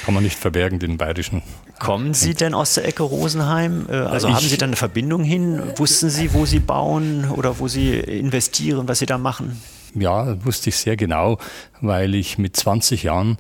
Kann 0.05 0.15
man 0.15 0.23
nicht 0.23 0.39
verbergen, 0.39 0.79
den 0.79 0.97
bayerischen. 0.97 1.43
Kommen 1.79 2.15
Sie 2.15 2.35
denn 2.35 2.55
aus 2.55 2.75
der 2.75 2.87
Ecke 2.87 3.03
Rosenheim? 3.03 3.87
Äh, 3.89 3.97
also 3.97 4.29
ich, 4.29 4.35
haben 4.35 4.47
Sie 4.47 4.57
da 4.57 4.67
eine 4.67 4.77
Verbindung 4.77 5.25
hin? 5.25 5.63
Wussten 5.77 6.09
Sie, 6.09 6.33
wo 6.33 6.47
Sie 6.47 6.61
bauen 6.61 7.31
oder 7.31 7.59
wo 7.59 7.69
Sie 7.69 7.95
investieren, 7.95 8.89
was 8.89 9.01
Sie 9.01 9.07
da 9.07 9.19
machen? 9.19 9.61
Ja, 9.95 10.45
wusste 10.45 10.69
ich 10.69 10.77
sehr 10.77 10.97
genau, 10.97 11.39
weil 11.81 12.15
ich 12.15 12.39
mit 12.39 12.55
20 12.55 13.03
Jahren 13.03 13.39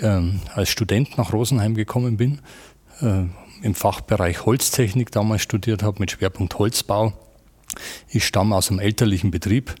ähm, 0.00 0.40
als 0.54 0.70
Student 0.70 1.18
nach 1.18 1.32
Rosenheim 1.32 1.74
gekommen 1.74 2.16
bin, 2.16 2.40
äh, 3.00 3.24
im 3.62 3.74
Fachbereich 3.74 4.46
Holztechnik 4.46 5.10
damals 5.10 5.42
studiert 5.42 5.82
habe 5.82 6.00
mit 6.00 6.10
Schwerpunkt 6.12 6.58
Holzbau. 6.58 7.12
Ich 8.08 8.24
stamme 8.24 8.56
aus 8.56 8.70
einem 8.70 8.80
elterlichen 8.80 9.30
Betrieb. 9.30 9.74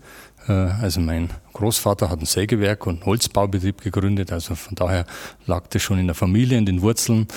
Äh, 0.48 0.52
also 0.52 1.00
mein 1.00 1.30
Großvater 1.52 2.10
hat 2.10 2.20
ein 2.20 2.26
Sägewerk 2.26 2.86
und 2.86 2.96
einen 2.96 3.06
Holzbaubetrieb 3.06 3.82
gegründet. 3.82 4.32
Also 4.32 4.54
von 4.54 4.74
daher 4.74 5.04
lag 5.46 5.66
das 5.68 5.82
schon 5.82 5.98
in 5.98 6.06
der 6.06 6.14
Familie, 6.14 6.58
in 6.58 6.66
den 6.66 6.82
Wurzeln. 6.82 7.28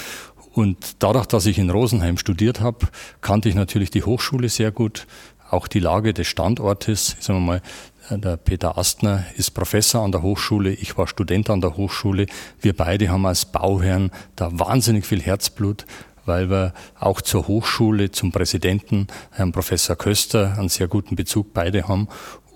Und 0.54 0.96
dadurch, 1.00 1.28
dass 1.28 1.46
ich 1.46 1.58
in 1.58 1.70
Rosenheim 1.70 2.18
studiert 2.18 2.60
habe, 2.60 2.88
kannte 3.22 3.50
ich 3.50 3.56
natürlich 3.56 3.90
die 3.90 4.04
Hochschule 4.04 4.50
sehr 4.50 4.72
gut, 4.72 5.08
auch 5.50 5.68
die 5.68 5.80
Lage 5.80 6.14
des 6.14 6.28
Standortes. 6.28 7.16
Sagen 7.20 7.40
wir 7.40 7.46
mal, 7.46 7.62
der 8.10 8.36
Peter 8.36 8.78
Astner 8.78 9.24
ist 9.38 9.52
Professor 9.52 10.04
an 10.04 10.12
der 10.12 10.22
Hochschule, 10.22 10.74
ich 10.74 10.98
war 10.98 11.08
Student 11.08 11.50
an 11.50 11.62
der 11.62 11.78
Hochschule. 11.78 12.26
Wir 12.60 12.76
beide 12.76 13.10
haben 13.10 13.26
als 13.26 13.46
Bauherren 13.46 14.12
da 14.36 14.50
wahnsinnig 14.52 15.06
viel 15.06 15.22
Herzblut, 15.22 15.86
weil 16.26 16.50
wir 16.50 16.74
auch 17.00 17.22
zur 17.22 17.48
Hochschule, 17.48 18.12
zum 18.12 18.34
Präsidenten, 18.34 19.08
Herrn 19.32 19.54
Professor 19.54 19.96
Köster, 19.96 20.58
einen 20.58 20.68
sehr 20.68 20.90
guten 20.90 21.16
Bezug 21.16 21.54
beide 21.54 21.88
haben 21.88 22.10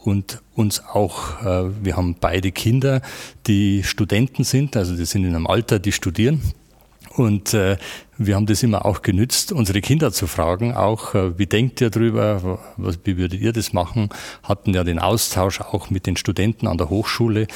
und 0.05 0.41
uns 0.53 0.83
auch, 0.85 1.41
äh, 1.41 1.83
wir 1.83 1.97
haben 1.97 2.15
beide 2.19 2.51
Kinder, 2.51 3.01
die 3.47 3.83
Studenten 3.83 4.43
sind, 4.43 4.77
also 4.77 4.95
die 4.95 5.05
sind 5.05 5.23
in 5.25 5.35
einem 5.35 5.47
Alter, 5.47 5.79
die 5.79 5.91
studieren. 5.91 6.41
Und 7.15 7.53
äh, 7.53 7.77
wir 8.17 8.35
haben 8.35 8.45
das 8.45 8.61
immer 8.61 8.85
auch 8.85 9.01
genützt, 9.01 9.53
unsere 9.53 9.79
Kinder 9.79 10.11
zu 10.11 10.27
fragen, 10.27 10.73
auch 10.73 11.15
äh, 11.15 11.37
wie 11.39 11.45
denkt 11.45 11.79
ihr 11.79 11.89
drüber, 11.89 12.59
was, 12.75 12.99
wie 13.05 13.15
würdet 13.17 13.39
ihr 13.39 13.53
das 13.53 13.71
machen? 13.71 14.09
Hatten 14.43 14.73
ja 14.73 14.83
den 14.83 14.99
Austausch 14.99 15.61
auch 15.61 15.89
mit 15.89 16.07
den 16.07 16.17
Studenten 16.17 16.67
an 16.67 16.77
der 16.77 16.89
Hochschule. 16.89 17.47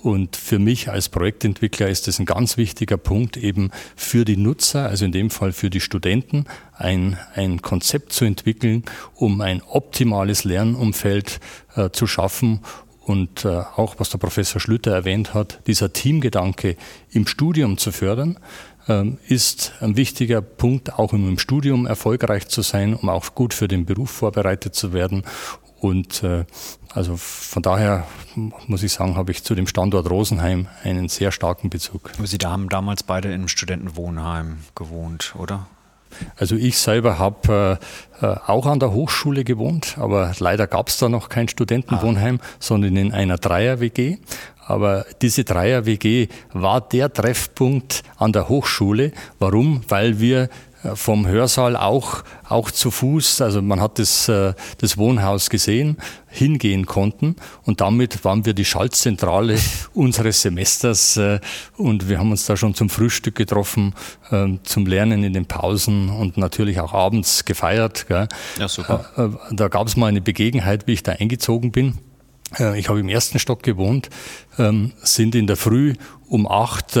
Und 0.00 0.36
für 0.36 0.60
mich 0.60 0.88
als 0.88 1.08
Projektentwickler 1.08 1.88
ist 1.88 2.06
das 2.06 2.20
ein 2.20 2.26
ganz 2.26 2.56
wichtiger 2.56 2.96
Punkt, 2.96 3.36
eben 3.36 3.72
für 3.96 4.24
die 4.24 4.36
Nutzer, 4.36 4.86
also 4.88 5.04
in 5.04 5.12
dem 5.12 5.30
Fall 5.30 5.52
für 5.52 5.70
die 5.70 5.80
Studenten, 5.80 6.44
ein, 6.74 7.18
ein 7.34 7.60
Konzept 7.60 8.12
zu 8.12 8.24
entwickeln, 8.24 8.84
um 9.14 9.40
ein 9.40 9.62
optimales 9.62 10.44
Lernumfeld 10.44 11.40
äh, 11.74 11.90
zu 11.90 12.06
schaffen 12.06 12.60
Und 13.08 13.46
äh, 13.46 13.62
auch 13.76 13.94
was 13.98 14.10
der 14.10 14.18
Professor 14.18 14.60
Schlüter 14.60 14.92
erwähnt 14.92 15.32
hat, 15.32 15.60
dieser 15.66 15.94
Teamgedanke 15.94 16.76
im 17.10 17.26
Studium 17.26 17.78
zu 17.78 17.90
fördern, 17.90 18.38
ist 19.28 19.72
ein 19.80 19.96
wichtiger 19.96 20.40
Punkt, 20.40 20.94
auch 20.98 21.12
um 21.12 21.28
im 21.28 21.38
Studium 21.38 21.86
erfolgreich 21.86 22.48
zu 22.48 22.62
sein, 22.62 22.94
um 22.94 23.08
auch 23.08 23.34
gut 23.34 23.52
für 23.52 23.68
den 23.68 23.84
Beruf 23.84 24.10
vorbereitet 24.10 24.74
zu 24.74 24.92
werden. 24.92 25.24
Und 25.80 26.24
äh, 26.24 26.44
also 26.92 27.16
von 27.16 27.62
daher 27.62 28.06
muss 28.66 28.82
ich 28.82 28.92
sagen, 28.92 29.16
habe 29.16 29.30
ich 29.30 29.44
zu 29.44 29.54
dem 29.54 29.66
Standort 29.66 30.10
Rosenheim 30.10 30.66
einen 30.82 31.08
sehr 31.08 31.30
starken 31.30 31.70
Bezug. 31.70 32.10
Sie 32.24 32.38
haben 32.42 32.68
damals 32.68 33.02
beide 33.02 33.32
im 33.32 33.48
Studentenwohnheim 33.48 34.58
gewohnt, 34.74 35.34
oder? 35.38 35.66
Also 36.36 36.56
ich 36.56 36.78
selber 36.78 37.18
habe 37.18 37.78
äh, 38.20 38.26
äh, 38.26 38.36
auch 38.46 38.66
an 38.66 38.80
der 38.80 38.92
Hochschule 38.92 39.44
gewohnt, 39.44 39.96
aber 39.98 40.32
leider 40.38 40.66
gab 40.66 40.88
es 40.88 40.96
da 40.96 41.08
noch 41.08 41.28
kein 41.28 41.48
Studentenwohnheim, 41.48 42.40
ah. 42.42 42.46
sondern 42.58 42.96
in 42.96 43.12
einer 43.12 43.36
Dreier-WG. 43.36 44.18
Aber 44.68 45.06
diese 45.22 45.44
Dreier-WG 45.44 46.28
war 46.52 46.82
der 46.82 47.10
Treffpunkt 47.10 48.02
an 48.18 48.32
der 48.32 48.50
Hochschule. 48.50 49.12
Warum? 49.38 49.80
Weil 49.88 50.20
wir 50.20 50.50
äh, 50.82 50.94
vom 50.94 51.26
Hörsaal 51.26 51.74
auch, 51.74 52.22
auch 52.46 52.70
zu 52.70 52.90
Fuß, 52.90 53.40
also 53.40 53.62
man 53.62 53.80
hat 53.80 53.98
das, 53.98 54.28
äh, 54.28 54.52
das 54.76 54.98
Wohnhaus 54.98 55.48
gesehen, 55.48 55.96
hingehen 56.28 56.84
konnten 56.84 57.36
und 57.64 57.80
damit 57.80 58.24
waren 58.26 58.44
wir 58.44 58.52
die 58.52 58.66
Schaltzentrale 58.66 59.58
unseres 59.94 60.42
Semesters 60.42 61.16
äh, 61.16 61.40
und 61.78 62.10
wir 62.10 62.18
haben 62.18 62.30
uns 62.30 62.44
da 62.44 62.56
schon 62.56 62.74
zum 62.74 62.90
Frühstück 62.90 63.36
getroffen, 63.36 63.94
ähm, 64.30 64.60
zum 64.64 64.86
Lernen 64.86 65.24
in 65.24 65.32
den 65.32 65.46
Pausen 65.46 66.10
und 66.10 66.36
natürlich 66.36 66.78
auch 66.78 66.92
abends 66.92 67.46
gefeiert. 67.46 68.06
Ja, 68.58 68.68
super. 68.68 69.38
Da 69.50 69.68
gab 69.68 69.86
es 69.86 69.96
mal 69.96 70.08
eine 70.08 70.20
Begebenheit, 70.20 70.86
wie 70.86 70.92
ich 70.92 71.02
da 71.02 71.12
eingezogen 71.12 71.72
bin. 71.72 71.98
Ich 72.76 72.88
habe 72.88 73.00
im 73.00 73.08
ersten 73.08 73.38
Stock 73.38 73.62
gewohnt, 73.62 74.08
ähm, 74.58 74.92
sind 75.02 75.34
in 75.34 75.46
der 75.46 75.56
Früh 75.56 75.94
um 76.28 76.50
acht 76.50 76.98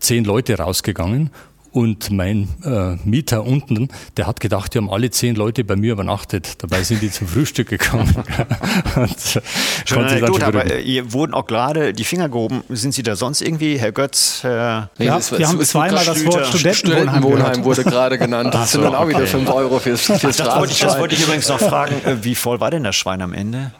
zehn 0.00 0.24
Leute 0.24 0.58
rausgegangen 0.58 1.30
und 1.72 2.10
mein 2.10 2.48
äh, 2.64 2.96
Mieter 3.08 3.44
unten, 3.44 3.88
der 4.16 4.26
hat 4.26 4.40
gedacht, 4.40 4.74
die 4.74 4.78
haben 4.78 4.90
alle 4.90 5.10
zehn 5.10 5.34
Leute 5.34 5.64
bei 5.64 5.76
mir 5.76 5.92
übernachtet. 5.92 6.62
Dabei 6.62 6.82
sind 6.82 7.02
die 7.02 7.10
zum 7.10 7.28
Frühstück 7.28 7.68
gekommen. 7.68 8.12
und, 8.96 9.40
Schon 9.84 9.98
eine 9.98 10.08
Anekdote, 10.08 10.46
aber 10.46 10.64
äh, 10.64 10.80
ihr 10.80 11.12
wurden 11.12 11.34
auch 11.34 11.46
gerade 11.46 11.92
die 11.92 12.04
Finger 12.04 12.28
gehoben. 12.28 12.62
Sind 12.68 12.94
Sie 12.94 13.02
da 13.02 13.16
sonst 13.16 13.42
irgendwie, 13.42 13.78
Herr 13.78 13.92
Götz? 13.92 14.40
Herr 14.42 14.90
ja, 14.98 15.04
ja 15.04 15.20
wir 15.38 15.48
haben 15.48 15.64
zweimal 15.64 16.04
das 16.04 16.24
Wort 16.24 16.46
Studentenwohnheim, 16.46 16.74
Studentenwohnheim 16.74 17.64
wurde 17.64 17.84
gerade 17.84 18.18
genannt. 18.18 18.54
Das 18.54 18.72
sind 18.72 18.82
dann 18.82 18.94
auch 18.94 19.08
wieder 19.08 19.26
fünf 19.26 19.50
Euro 19.50 19.78
fürs, 19.78 20.02
fürs 20.02 20.36
das, 20.36 20.56
wollte 20.56 20.72
ich, 20.72 20.80
das 20.80 20.98
wollte 20.98 21.14
ich 21.14 21.22
übrigens 21.22 21.48
noch 21.48 21.60
fragen. 21.60 21.94
Äh, 22.04 22.24
wie 22.24 22.34
voll 22.34 22.60
war 22.60 22.70
denn 22.70 22.84
das 22.84 22.96
Schwein 22.96 23.22
am 23.22 23.32
Ende? 23.32 23.72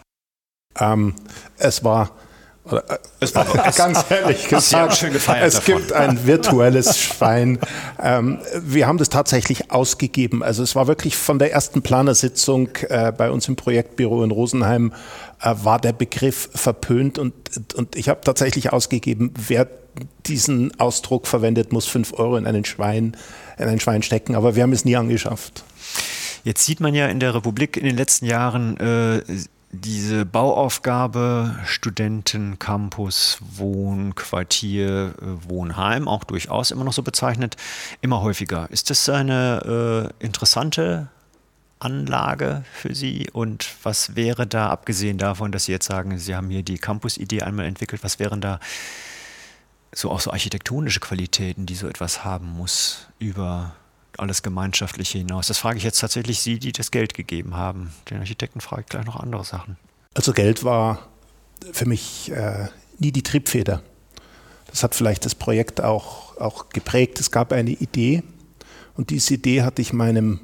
Ähm, 0.78 1.14
es 1.58 1.84
war 1.84 2.16
es 3.20 3.34
war 3.34 3.46
ganz 3.76 4.04
ehrlich 4.10 4.48
gesagt, 4.48 4.96
schön 4.96 5.12
gefeiert 5.12 5.46
es 5.46 5.54
davon. 5.54 5.76
gibt 5.76 5.92
ein 5.92 6.26
virtuelles 6.26 6.98
Schwein. 6.98 7.58
Ähm, 8.02 8.38
wir 8.60 8.86
haben 8.86 8.98
das 8.98 9.08
tatsächlich 9.08 9.70
ausgegeben. 9.70 10.42
Also 10.42 10.62
es 10.62 10.74
war 10.76 10.86
wirklich 10.86 11.16
von 11.16 11.38
der 11.38 11.52
ersten 11.52 11.82
Planersitzung 11.82 12.68
äh, 12.88 13.12
bei 13.12 13.30
uns 13.30 13.48
im 13.48 13.56
Projektbüro 13.56 14.22
in 14.22 14.30
Rosenheim 14.30 14.92
äh, 15.40 15.54
war 15.62 15.80
der 15.80 15.92
Begriff 15.92 16.50
verpönt 16.54 17.18
und, 17.18 17.34
und 17.74 17.96
ich 17.96 18.08
habe 18.08 18.20
tatsächlich 18.22 18.72
ausgegeben, 18.72 19.32
wer 19.46 19.68
diesen 20.26 20.78
Ausdruck 20.78 21.26
verwendet, 21.26 21.72
muss 21.72 21.86
fünf 21.86 22.12
Euro 22.12 22.36
in 22.36 22.46
einen 22.46 22.64
Schwein, 22.64 23.16
in 23.56 23.68
ein 23.68 23.80
Schwein 23.80 24.02
stecken. 24.02 24.34
Aber 24.34 24.54
wir 24.54 24.62
haben 24.62 24.72
es 24.72 24.84
nie 24.84 24.96
angeschafft. 24.96 25.64
Jetzt 26.44 26.64
sieht 26.64 26.80
man 26.80 26.94
ja 26.94 27.06
in 27.06 27.18
der 27.18 27.34
Republik 27.34 27.76
in 27.76 27.84
den 27.84 27.96
letzten 27.96 28.26
Jahren 28.26 28.76
äh, 28.78 29.22
diese 29.70 30.24
Bauaufgabe 30.24 31.58
Studentencampus, 31.64 33.38
Wohnquartier, 33.40 35.14
äh, 35.20 35.48
Wohnheim, 35.48 36.08
auch 36.08 36.24
durchaus 36.24 36.70
immer 36.70 36.84
noch 36.84 36.92
so 36.92 37.02
bezeichnet, 37.02 37.56
immer 38.00 38.22
häufiger. 38.22 38.70
Ist 38.70 38.90
das 38.90 39.08
eine 39.08 40.10
äh, 40.20 40.24
interessante 40.24 41.08
Anlage 41.80 42.64
für 42.72 42.94
Sie? 42.94 43.28
Und 43.30 43.68
was 43.82 44.16
wäre 44.16 44.46
da, 44.46 44.70
abgesehen 44.70 45.18
davon, 45.18 45.52
dass 45.52 45.66
Sie 45.66 45.72
jetzt 45.72 45.86
sagen, 45.86 46.18
Sie 46.18 46.34
haben 46.34 46.48
hier 46.48 46.62
die 46.62 46.78
Campus-Idee 46.78 47.42
einmal 47.42 47.66
entwickelt, 47.66 48.02
was 48.02 48.18
wären 48.18 48.40
da 48.40 48.60
so 49.92 50.10
auch 50.10 50.20
so 50.20 50.30
architektonische 50.30 51.00
Qualitäten, 51.00 51.66
die 51.66 51.74
so 51.74 51.88
etwas 51.88 52.24
haben 52.24 52.46
muss 52.46 53.08
über 53.18 53.72
alles 54.18 54.42
Gemeinschaftliche 54.42 55.18
hinaus? 55.18 55.48
Das 55.48 55.58
frage 55.58 55.78
ich 55.78 55.84
jetzt 55.84 56.00
tatsächlich 56.00 56.40
Sie, 56.40 56.58
die 56.58 56.72
das 56.72 56.90
Geld 56.90 57.14
gegeben 57.14 57.56
haben. 57.56 57.92
Den 58.10 58.18
Architekten 58.18 58.60
frage 58.60 58.82
ich 58.82 58.88
gleich 58.88 59.04
noch 59.04 59.16
andere 59.16 59.44
Sachen. 59.44 59.76
Also 60.14 60.32
Geld 60.32 60.64
war 60.64 61.08
für 61.72 61.86
mich 61.86 62.30
äh, 62.30 62.68
nie 62.98 63.12
die 63.12 63.22
Triebfeder. 63.22 63.82
Das 64.66 64.82
hat 64.82 64.94
vielleicht 64.94 65.24
das 65.24 65.34
Projekt 65.34 65.80
auch, 65.80 66.36
auch 66.38 66.68
geprägt. 66.68 67.20
Es 67.20 67.30
gab 67.30 67.52
eine 67.52 67.70
Idee 67.70 68.22
und 68.94 69.10
diese 69.10 69.34
Idee 69.34 69.62
hatte 69.62 69.80
ich 69.82 69.92
meinem, 69.92 70.40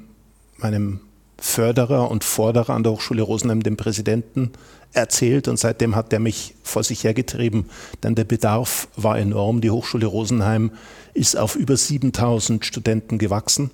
meinem 0.57 1.01
Förderer 1.37 2.09
und 2.09 2.23
Forderer 2.23 2.71
an 2.71 2.83
der 2.83 2.93
Hochschule 2.93 3.21
Rosenheim, 3.21 3.63
dem 3.63 3.77
Präsidenten, 3.77 4.51
erzählt 4.93 5.47
und 5.47 5.57
seitdem 5.57 5.95
hat 5.95 6.13
er 6.13 6.19
mich 6.19 6.55
vor 6.63 6.83
sich 6.83 7.03
hergetrieben, 7.03 7.65
denn 8.03 8.15
der 8.15 8.23
Bedarf 8.23 8.87
war 8.95 9.17
enorm. 9.19 9.61
Die 9.61 9.71
Hochschule 9.71 10.05
Rosenheim 10.05 10.71
ist 11.13 11.37
auf 11.37 11.55
über 11.55 11.75
7000 11.75 12.65
Studenten 12.65 13.17
gewachsen 13.17 13.71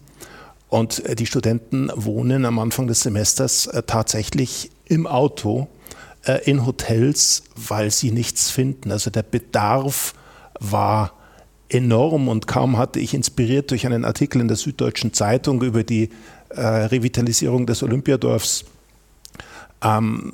und 0.72 1.06
äh, 1.06 1.16
die 1.16 1.26
Studenten 1.26 1.92
wohnen 1.96 2.46
am 2.46 2.58
Anfang 2.58 2.88
des 2.88 3.02
Semesters 3.02 3.68
äh, 3.68 3.84
tatsächlich 3.84 4.72
im 4.86 5.06
Auto 5.06 5.68
äh, 6.26 6.44
in 6.50 6.66
Hotels, 6.66 7.44
weil 7.56 7.92
sie 7.92 8.12
nichts 8.12 8.50
finden. 8.50 8.92
Also 8.92 9.12
der 9.12 9.24
Bedarf 9.24 10.14
war 10.60 11.14
enorm 11.70 12.28
und 12.28 12.48
kaum 12.48 12.78
hatte 12.78 13.00
ich 13.00 13.14
inspiriert 13.14 13.72
durch 13.72 13.86
einen 13.86 14.06
Artikel 14.06 14.42
in 14.42 14.48
der 14.48 14.58
Süddeutschen 14.58 15.14
Zeitung 15.14 15.62
über 15.62 15.84
die 15.84 16.10
äh, 16.56 16.62
Revitalisierung 16.62 17.66
des 17.66 17.84
Olympiadorfs 17.84 18.66
ähm, 19.84 20.34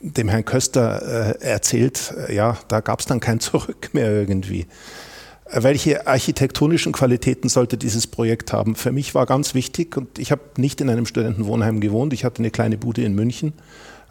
dem 0.00 0.28
Herrn 0.28 0.44
Köster 0.44 1.36
äh, 1.40 1.44
erzählt, 1.44 2.14
äh, 2.28 2.34
ja, 2.34 2.56
da 2.68 2.80
gab 2.80 3.00
es 3.00 3.06
dann 3.06 3.20
kein 3.20 3.40
Zurück 3.46 3.90
mehr 3.92 4.10
irgendwie. 4.10 4.66
Äh, 5.46 5.62
welche 5.62 6.06
architektonischen 6.06 6.92
Qualitäten 6.92 7.48
sollte 7.48 7.76
dieses 7.76 8.06
Projekt 8.06 8.52
haben? 8.52 8.74
Für 8.74 8.92
mich 8.92 9.14
war 9.14 9.26
ganz 9.26 9.54
wichtig, 9.54 9.96
und 9.96 10.18
ich 10.18 10.30
habe 10.30 10.42
nicht 10.56 10.80
in 10.80 10.90
einem 10.90 11.06
Studentenwohnheim 11.06 11.80
gewohnt, 11.80 12.12
ich 12.12 12.24
hatte 12.24 12.40
eine 12.40 12.50
kleine 12.50 12.78
Bude 12.78 13.02
in 13.02 13.14
München, 13.14 13.52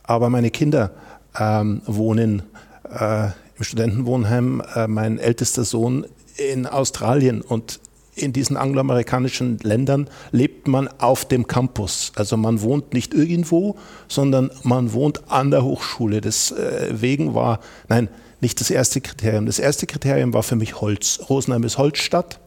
aber 0.04 0.30
meine 0.30 0.52
Kinder 0.52 0.92
ähm, 1.38 1.82
wohnen 1.86 2.44
äh, 2.90 3.28
im 3.58 3.64
Studentenwohnheim, 3.64 4.62
äh, 4.76 4.88
mein 4.88 5.18
ältester 5.18 5.64
Sohn 5.64 6.06
in 6.38 6.66
Australien 6.66 7.42
und 7.42 7.80
in 8.16 8.34
diesen 8.34 8.58
angloamerikanischen 8.58 9.60
Ländern 9.62 10.10
lebt 10.32 10.68
man 10.68 10.88
auf 11.00 11.26
dem 11.26 11.48
Campus. 11.48 12.14
Also 12.16 12.38
man 12.38 12.62
wohnt 12.62 12.94
nicht 12.94 13.14
irgendwo, 13.14 13.76
sondern 14.08 14.52
man 14.64 14.94
wohnt 14.94 15.30
an 15.30 15.52
der 15.52 15.64
Hochschule. 15.64 16.22
Deswegen 16.22 17.32
äh, 17.32 17.36
war, 17.36 17.60
nein, 17.90 18.10
nicht 18.42 18.60
das 18.62 18.70
erste 18.70 19.02
Kriterium. 19.02 19.46
Das 19.46 19.60
erste 19.60 19.86
Kriterium 19.86 20.34
war 20.34 20.44
für 20.44 20.56
mich 20.56 20.80
Holz. 20.82 21.20
Rosenheim 21.30 21.64
ist 21.64 21.78
Holzstadt. 21.78 22.40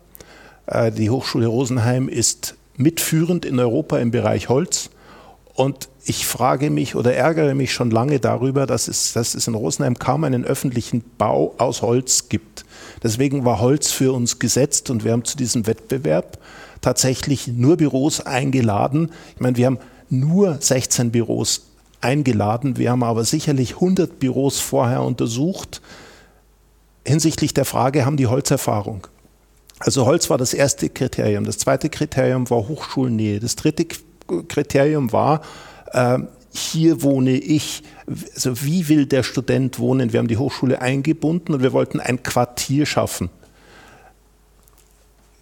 Äh, 0.66 0.90
die 0.90 1.10
Hochschule 1.10 1.46
Rosenheim 1.46 2.08
ist 2.08 2.54
mitführend 2.76 3.44
in 3.44 3.58
Europa 3.58 3.98
im 3.98 4.10
Bereich 4.10 4.48
Holz. 4.48 4.90
Und 5.54 5.88
ich 6.04 6.26
frage 6.26 6.70
mich 6.70 6.94
oder 6.94 7.14
ärgere 7.14 7.54
mich 7.54 7.72
schon 7.72 7.90
lange 7.90 8.20
darüber, 8.20 8.64
dass 8.66 8.88
es, 8.88 9.12
dass 9.12 9.34
es 9.34 9.48
in 9.48 9.54
Rosenheim 9.54 9.98
kaum 9.98 10.24
einen 10.24 10.44
öffentlichen 10.44 11.02
Bau 11.18 11.54
aus 11.58 11.82
Holz 11.82 12.28
gibt. 12.28 12.64
Deswegen 13.02 13.44
war 13.44 13.60
Holz 13.60 13.90
für 13.90 14.12
uns 14.12 14.38
gesetzt 14.38 14.90
und 14.90 15.04
wir 15.04 15.12
haben 15.12 15.24
zu 15.24 15.36
diesem 15.36 15.66
Wettbewerb 15.66 16.38
tatsächlich 16.80 17.48
nur 17.48 17.76
Büros 17.76 18.20
eingeladen. 18.20 19.12
Ich 19.34 19.40
meine, 19.40 19.56
wir 19.56 19.66
haben 19.66 19.78
nur 20.10 20.58
16 20.60 21.10
Büros 21.10 21.66
eingeladen. 22.00 22.76
Wir 22.76 22.90
haben 22.90 23.02
aber 23.02 23.24
sicherlich 23.24 23.74
100 23.74 24.18
Büros 24.18 24.60
vorher 24.60 25.02
untersucht 25.02 25.80
hinsichtlich 27.08 27.54
der 27.54 27.64
Frage, 27.64 28.04
haben 28.04 28.16
die 28.16 28.26
Holzerfahrung? 28.26 29.06
Also 29.80 30.06
Holz 30.06 30.28
war 30.30 30.38
das 30.38 30.54
erste 30.54 30.88
Kriterium. 30.88 31.44
Das 31.44 31.58
zweite 31.58 31.88
Kriterium 31.88 32.48
war 32.50 32.68
Hochschulnähe. 32.68 33.40
Das 33.40 33.56
dritte 33.56 33.86
Kriterium 34.48 35.12
war, 35.12 35.40
äh, 35.92 36.18
hier 36.52 37.02
wohne 37.02 37.32
ich. 37.32 37.82
Also 38.34 38.62
wie 38.62 38.88
will 38.88 39.06
der 39.06 39.22
Student 39.22 39.78
wohnen? 39.78 40.12
Wir 40.12 40.18
haben 40.18 40.28
die 40.28 40.36
Hochschule 40.36 40.80
eingebunden 40.80 41.54
und 41.54 41.62
wir 41.62 41.72
wollten 41.72 42.00
ein 42.00 42.22
Quartier 42.22 42.86
schaffen. 42.86 43.30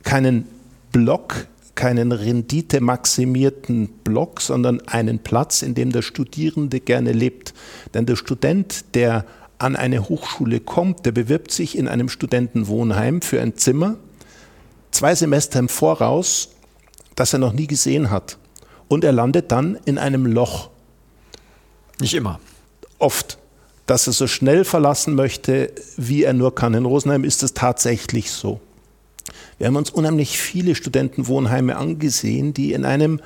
Keinen 0.02 0.46
Block, 0.92 1.46
keinen 1.74 2.12
renditemaximierten 2.12 3.88
Block, 4.02 4.40
sondern 4.40 4.80
einen 4.88 5.18
Platz, 5.18 5.62
in 5.62 5.74
dem 5.74 5.92
der 5.92 6.02
Studierende 6.02 6.80
gerne 6.80 7.12
lebt. 7.12 7.54
Denn 7.94 8.06
der 8.06 8.16
Student, 8.16 8.94
der 8.94 9.24
an 9.58 9.76
eine 9.76 10.08
Hochschule 10.08 10.60
kommt, 10.60 11.06
der 11.06 11.12
bewirbt 11.12 11.50
sich 11.50 11.78
in 11.78 11.88
einem 11.88 12.08
Studentenwohnheim 12.08 13.22
für 13.22 13.40
ein 13.40 13.56
Zimmer, 13.56 13.96
zwei 14.90 15.14
Semester 15.14 15.58
im 15.58 15.68
Voraus, 15.68 16.50
das 17.14 17.32
er 17.32 17.38
noch 17.38 17.52
nie 17.52 17.66
gesehen 17.66 18.10
hat. 18.10 18.38
Und 18.88 19.04
er 19.04 19.12
landet 19.12 19.50
dann 19.52 19.78
in 19.84 19.98
einem 19.98 20.26
Loch. 20.26 20.70
Nicht 22.00 22.14
immer. 22.14 22.40
Oft. 22.98 23.38
dass 23.86 24.08
er 24.08 24.12
so 24.12 24.26
schnell 24.26 24.64
verlassen 24.64 25.14
möchte, 25.14 25.70
wie 25.96 26.24
er 26.24 26.32
nur 26.32 26.54
kann. 26.54 26.74
In 26.74 26.84
Rosenheim 26.84 27.22
ist 27.22 27.42
es 27.44 27.54
tatsächlich 27.54 28.32
so. 28.32 28.60
Wir 29.58 29.68
haben 29.68 29.76
uns 29.76 29.90
unheimlich 29.90 30.38
viele 30.38 30.74
Studentenwohnheime 30.74 31.76
angesehen, 31.76 32.52
die 32.52 32.72
in 32.72 32.84
einem, 32.84 33.20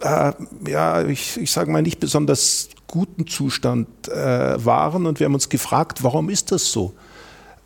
äh, 0.00 0.32
ja, 0.66 1.04
ich, 1.04 1.36
ich 1.38 1.50
sage 1.50 1.70
mal, 1.70 1.82
nicht 1.82 1.98
besonders 1.98 2.68
guten 2.86 3.26
Zustand 3.26 4.08
äh, 4.08 4.64
waren. 4.64 5.06
Und 5.06 5.18
wir 5.20 5.26
haben 5.26 5.34
uns 5.34 5.48
gefragt, 5.48 6.02
warum 6.02 6.30
ist 6.30 6.52
das 6.52 6.70
so? 6.70 6.94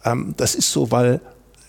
Ähm, 0.05 0.35
das 0.37 0.55
ist 0.55 0.73
so, 0.73 0.91
weil 0.91 1.21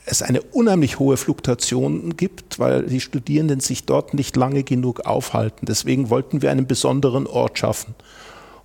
es 0.05 0.21
eine 0.21 0.41
unheimlich 0.41 0.99
hohe 0.99 1.17
Fluktuation 1.17 2.15
gibt, 2.15 2.59
weil 2.59 2.83
die 2.83 3.01
Studierenden 3.01 3.59
sich 3.59 3.85
dort 3.85 4.13
nicht 4.13 4.35
lange 4.35 4.63
genug 4.63 5.01
aufhalten. 5.01 5.65
Deswegen 5.65 6.09
wollten 6.09 6.41
wir 6.41 6.51
einen 6.51 6.67
besonderen 6.67 7.27
Ort 7.27 7.59
schaffen. 7.59 7.95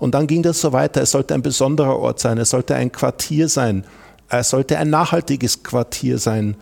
Und 0.00 0.14
dann 0.14 0.26
ging 0.26 0.42
das 0.42 0.61
so 0.61 0.73
weiter. 0.73 1.02
Es 1.02 1.12
sollte 1.12 1.35
ein 1.35 1.42
besonderer 1.42 1.97
Ort 1.99 2.19
sein. 2.19 2.38
Es 2.38 2.50
sollte 2.50 2.75
ein 2.75 2.90
Quartier 2.90 3.49
sein. 3.49 3.85
Es 4.28 4.50
sollte 4.50 4.78
ein 4.78 4.90
nachhaltiges 4.90 5.62
Quartier 5.62 6.19
sein. 6.19 6.57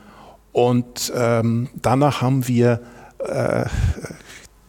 Und 0.52 1.12
ähm, 1.14 1.68
danach 1.80 2.20
haben 2.20 2.48
wir 2.48 2.80
äh, 3.20 3.64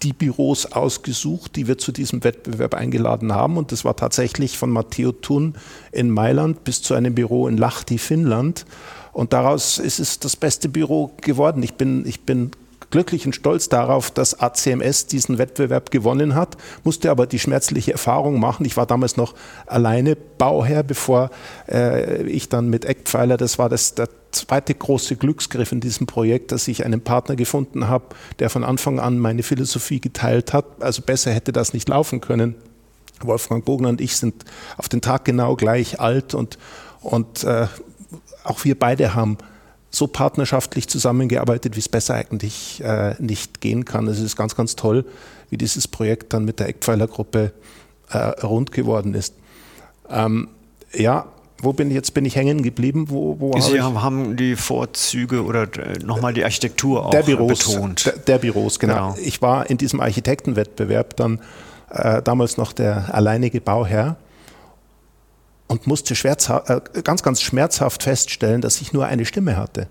die 0.03 0.13
Büros 0.13 0.67
ausgesucht, 0.67 1.55
die 1.55 1.67
wir 1.67 1.77
zu 1.79 1.91
diesem 1.91 2.23
Wettbewerb 2.23 2.75
eingeladen 2.75 3.33
haben. 3.33 3.57
Und 3.57 3.71
das 3.71 3.83
war 3.85 3.95
tatsächlich 3.95 4.57
von 4.57 4.69
Matteo 4.69 5.11
Thun 5.11 5.55
in 5.91 6.11
Mailand 6.11 6.63
bis 6.63 6.83
zu 6.83 6.93
einem 6.93 7.15
Büro 7.15 7.47
in 7.47 7.57
Lahti, 7.57 7.97
Finnland. 7.97 8.65
Und 9.13 9.33
daraus 9.33 9.79
ist 9.79 9.99
es 9.99 10.19
das 10.19 10.35
beste 10.35 10.69
Büro 10.69 11.11
geworden. 11.21 11.63
Ich 11.63 11.73
bin, 11.73 12.05
ich 12.05 12.21
bin 12.21 12.51
glücklich 12.91 13.25
und 13.25 13.33
stolz 13.33 13.69
darauf, 13.69 14.11
dass 14.11 14.39
ACMS 14.39 15.07
diesen 15.07 15.37
Wettbewerb 15.37 15.91
gewonnen 15.91 16.35
hat, 16.35 16.57
musste 16.83 17.11
aber 17.11 17.27
die 17.27 17.39
schmerzliche 17.39 17.91
Erfahrung 17.91 18.39
machen. 18.39 18.65
Ich 18.65 18.77
war 18.77 18.85
damals 18.85 19.17
noch 19.17 19.35
alleine 19.65 20.15
Bauherr, 20.15 20.83
bevor 20.83 21.29
äh, 21.67 22.23
ich 22.23 22.49
dann 22.49 22.69
mit 22.69 22.85
Eckpfeiler, 22.85 23.37
das 23.37 23.59
war 23.59 23.69
das, 23.69 23.95
der 23.95 24.09
zweite 24.31 24.73
große 24.75 25.15
Glücksgriff 25.15 25.71
in 25.71 25.79
diesem 25.79 26.07
Projekt, 26.07 26.51
dass 26.51 26.67
ich 26.67 26.85
einen 26.85 27.01
Partner 27.01 27.35
gefunden 27.35 27.87
habe, 27.87 28.05
der 28.39 28.49
von 28.49 28.63
Anfang 28.63 28.99
an 28.99 29.19
meine 29.19 29.43
Philosophie 29.43 29.99
geteilt 29.99 30.53
hat. 30.53 30.65
Also 30.79 31.01
besser 31.01 31.31
hätte 31.31 31.51
das 31.51 31.73
nicht 31.73 31.89
laufen 31.89 32.21
können. 32.21 32.55
Wolfgang 33.21 33.65
Bogner 33.65 33.89
und 33.89 34.01
ich 34.01 34.15
sind 34.15 34.45
auf 34.77 34.87
den 34.87 35.01
Tag 35.01 35.25
genau 35.25 35.55
gleich 35.55 35.99
alt 35.99 36.33
und, 36.33 36.57
und 37.01 37.43
äh, 37.43 37.67
auch 38.43 38.63
wir 38.63 38.77
beide 38.77 39.13
haben 39.13 39.37
so 39.91 40.07
partnerschaftlich 40.07 40.87
zusammengearbeitet, 40.87 41.75
wie 41.75 41.79
es 41.79 41.89
besser 41.89 42.15
eigentlich 42.15 42.83
äh, 42.83 43.15
nicht 43.19 43.61
gehen 43.61 43.85
kann. 43.85 44.07
Es 44.07 44.19
ist 44.19 44.35
ganz, 44.35 44.55
ganz 44.55 44.75
toll, 44.75 45.05
wie 45.49 45.57
dieses 45.57 45.87
Projekt 45.87 46.33
dann 46.33 46.45
mit 46.45 46.59
der 46.59 46.69
Eckpfeilergruppe 46.69 47.51
äh, 48.11 48.17
rund 48.17 48.71
geworden 48.71 49.13
ist. 49.13 49.33
Ähm, 50.09 50.49
ja, 50.93 51.25
wo 51.61 51.73
bin 51.73 51.89
ich 51.89 51.95
jetzt 51.95 52.13
bin 52.13 52.25
ich 52.25 52.35
hängen 52.35 52.63
geblieben? 52.63 53.09
Wo, 53.09 53.39
wo 53.39 53.59
Sie 53.59 53.81
hab 53.81 53.95
haben 53.95 54.37
die 54.37 54.55
Vorzüge 54.55 55.43
oder 55.43 55.63
äh, 55.63 55.99
nochmal 56.03 56.33
die 56.33 56.43
Architektur 56.43 57.05
auch 57.05 57.11
der 57.11 57.23
Büros, 57.23 57.67
betont. 57.67 58.05
Der, 58.05 58.13
der 58.13 58.37
Büros, 58.37 58.79
genau. 58.79 59.13
genau. 59.13 59.15
Ich 59.21 59.41
war 59.41 59.69
in 59.69 59.77
diesem 59.77 59.99
Architektenwettbewerb 59.99 61.15
dann 61.17 61.41
äh, 61.89 62.21
damals 62.21 62.57
noch 62.57 62.73
der 62.73 63.13
alleinige 63.13 63.59
Bauherr 63.59 64.17
und 65.69 65.87
musste 65.87 66.13
äh, 66.13 67.01
ganz, 67.03 67.23
ganz 67.23 67.41
schmerzhaft 67.41 68.03
feststellen, 68.03 68.59
dass 68.59 68.81
ich 68.81 68.91
nur 68.91 69.05
eine 69.05 69.25
Stimme 69.25 69.55
hatte. 69.55 69.87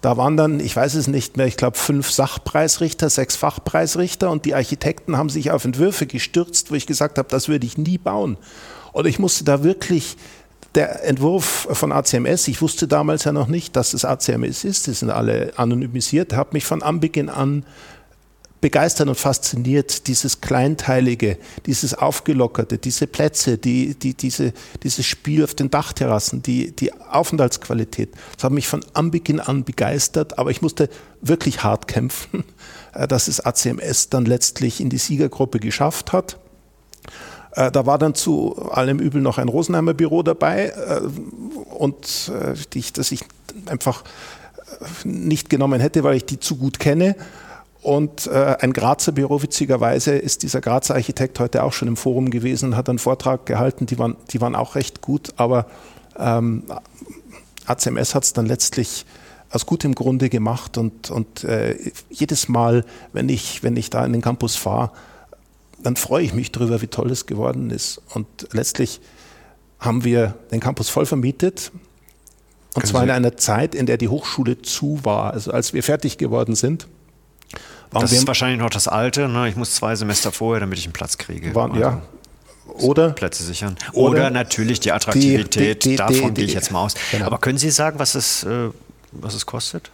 Da 0.00 0.16
waren 0.16 0.36
dann, 0.36 0.60
ich 0.60 0.74
weiß 0.74 0.94
es 0.94 1.06
nicht 1.06 1.36
mehr, 1.36 1.46
ich 1.46 1.56
glaube 1.56 1.78
fünf 1.78 2.10
Sachpreisrichter, 2.10 3.08
sechs 3.08 3.36
Fachpreisrichter 3.36 4.30
und 4.30 4.44
die 4.44 4.54
Architekten 4.54 5.16
haben 5.16 5.30
sich 5.30 5.50
auf 5.50 5.64
Entwürfe 5.64 6.06
gestürzt, 6.06 6.70
wo 6.70 6.74
ich 6.74 6.86
gesagt 6.86 7.18
habe, 7.18 7.28
das 7.30 7.48
würde 7.48 7.66
ich 7.66 7.78
nie 7.78 7.98
bauen. 7.98 8.36
Und 8.92 9.06
ich 9.06 9.18
musste 9.18 9.44
da 9.44 9.62
wirklich 9.62 10.16
der 10.74 11.04
Entwurf 11.04 11.68
von 11.70 11.92
ACMS, 11.92 12.48
ich 12.48 12.60
wusste 12.60 12.88
damals 12.88 13.24
ja 13.24 13.32
noch 13.32 13.46
nicht, 13.46 13.76
dass 13.76 13.94
es 13.94 14.04
ACMS 14.04 14.64
ist, 14.64 14.86
die 14.86 14.92
sind 14.92 15.10
alle 15.10 15.52
anonymisiert, 15.56 16.32
habe 16.32 16.50
mich 16.52 16.64
von 16.64 16.82
Anbeginn 16.82 17.28
an 17.28 17.64
begeistert 18.64 19.08
und 19.08 19.16
fasziniert, 19.16 20.06
dieses 20.06 20.40
Kleinteilige, 20.40 21.36
dieses 21.66 21.92
Aufgelockerte, 21.92 22.78
diese 22.78 23.06
Plätze, 23.06 23.58
die, 23.58 23.94
die, 23.94 24.14
diese, 24.14 24.54
dieses 24.82 25.04
Spiel 25.04 25.44
auf 25.44 25.54
den 25.54 25.70
Dachterrassen, 25.70 26.40
die, 26.40 26.74
die 26.74 26.90
Aufenthaltsqualität. 26.94 28.14
Das 28.36 28.44
hat 28.44 28.52
mich 28.52 28.66
von 28.66 28.82
Anbeginn 28.94 29.38
an 29.38 29.64
begeistert, 29.64 30.38
aber 30.38 30.50
ich 30.50 30.62
musste 30.62 30.88
wirklich 31.20 31.62
hart 31.62 31.88
kämpfen, 31.88 32.42
äh, 32.94 33.06
dass 33.06 33.28
es 33.28 33.38
ACMS 33.38 34.08
dann 34.08 34.24
letztlich 34.24 34.80
in 34.80 34.88
die 34.88 34.96
Siegergruppe 34.96 35.60
geschafft 35.60 36.14
hat. 36.14 36.38
Äh, 37.50 37.70
da 37.70 37.84
war 37.84 37.98
dann 37.98 38.14
zu 38.14 38.56
allem 38.70 38.98
Übel 38.98 39.20
noch 39.20 39.36
ein 39.36 39.50
Rosenheimer 39.50 39.92
Büro 39.92 40.22
dabei 40.22 40.68
äh, 40.68 41.00
und 41.74 42.32
das 42.94 43.12
ich 43.12 43.24
einfach 43.66 44.04
nicht 45.04 45.50
genommen 45.50 45.82
hätte, 45.82 46.02
weil 46.02 46.16
ich 46.16 46.24
die 46.24 46.40
zu 46.40 46.56
gut 46.56 46.78
kenne. 46.78 47.14
Und 47.84 48.28
äh, 48.28 48.56
ein 48.60 48.72
Grazer 48.72 49.12
Büro, 49.12 49.42
witzigerweise, 49.42 50.12
ist 50.12 50.42
dieser 50.42 50.62
Grazer 50.62 50.94
Architekt 50.94 51.38
heute 51.38 51.62
auch 51.62 51.74
schon 51.74 51.86
im 51.86 51.98
Forum 51.98 52.30
gewesen, 52.30 52.78
hat 52.78 52.88
einen 52.88 52.98
Vortrag 52.98 53.44
gehalten, 53.44 53.84
die 53.84 53.98
waren, 53.98 54.16
die 54.30 54.40
waren 54.40 54.56
auch 54.56 54.74
recht 54.74 55.02
gut, 55.02 55.34
aber 55.36 55.66
ähm, 56.18 56.62
ACMS 57.66 58.14
hat 58.14 58.24
es 58.24 58.32
dann 58.32 58.46
letztlich 58.46 59.04
aus 59.50 59.66
gutem 59.66 59.94
Grunde 59.94 60.30
gemacht 60.30 60.78
und, 60.78 61.10
und 61.10 61.44
äh, 61.44 61.76
jedes 62.08 62.48
Mal, 62.48 62.86
wenn 63.12 63.28
ich, 63.28 63.62
wenn 63.62 63.76
ich 63.76 63.90
da 63.90 64.02
in 64.06 64.14
den 64.14 64.22
Campus 64.22 64.56
fahre, 64.56 64.90
dann 65.82 65.96
freue 65.96 66.24
ich 66.24 66.32
mich 66.32 66.52
darüber, 66.52 66.80
wie 66.80 66.86
toll 66.86 67.10
es 67.10 67.26
geworden 67.26 67.68
ist. 67.68 68.00
Und 68.14 68.26
letztlich 68.52 69.02
haben 69.78 70.04
wir 70.04 70.36
den 70.50 70.60
Campus 70.60 70.88
voll 70.88 71.04
vermietet. 71.04 71.70
Und 72.68 72.80
Können 72.80 72.86
zwar 72.86 73.04
in 73.04 73.10
einer 73.10 73.36
Zeit, 73.36 73.74
in 73.74 73.84
der 73.84 73.98
die 73.98 74.08
Hochschule 74.08 74.62
zu 74.62 75.00
war. 75.02 75.34
Also 75.34 75.52
als 75.52 75.74
wir 75.74 75.82
fertig 75.82 76.16
geworden 76.16 76.54
sind, 76.54 76.88
das 77.90 78.12
ist 78.12 78.26
wahrscheinlich 78.26 78.60
noch 78.60 78.70
das 78.70 78.88
Alte. 78.88 79.28
Ne? 79.28 79.48
Ich 79.48 79.56
muss 79.56 79.74
zwei 79.74 79.94
Semester 79.94 80.32
vorher, 80.32 80.60
damit 80.60 80.78
ich 80.78 80.84
einen 80.84 80.92
Platz 80.92 81.18
kriege. 81.18 81.54
Waren, 81.54 81.72
also 81.72 81.82
ja. 81.82 82.02
Oder 82.66 83.10
Plätze 83.10 83.44
sichern. 83.44 83.76
Oder, 83.92 84.10
oder 84.10 84.30
natürlich 84.30 84.80
die 84.80 84.90
Attraktivität, 84.92 85.84
die, 85.84 85.90
die, 85.90 85.96
davon 85.96 86.34
gehe 86.34 86.44
ich 86.44 86.54
jetzt 86.54 86.72
mal 86.72 86.82
aus. 86.82 86.94
Genau. 87.10 87.26
Aber 87.26 87.38
können 87.38 87.58
Sie 87.58 87.70
sagen, 87.70 87.98
was 87.98 88.14
es, 88.14 88.42
äh, 88.44 88.70
was 89.12 89.34
es 89.34 89.46
kostet? 89.46 89.90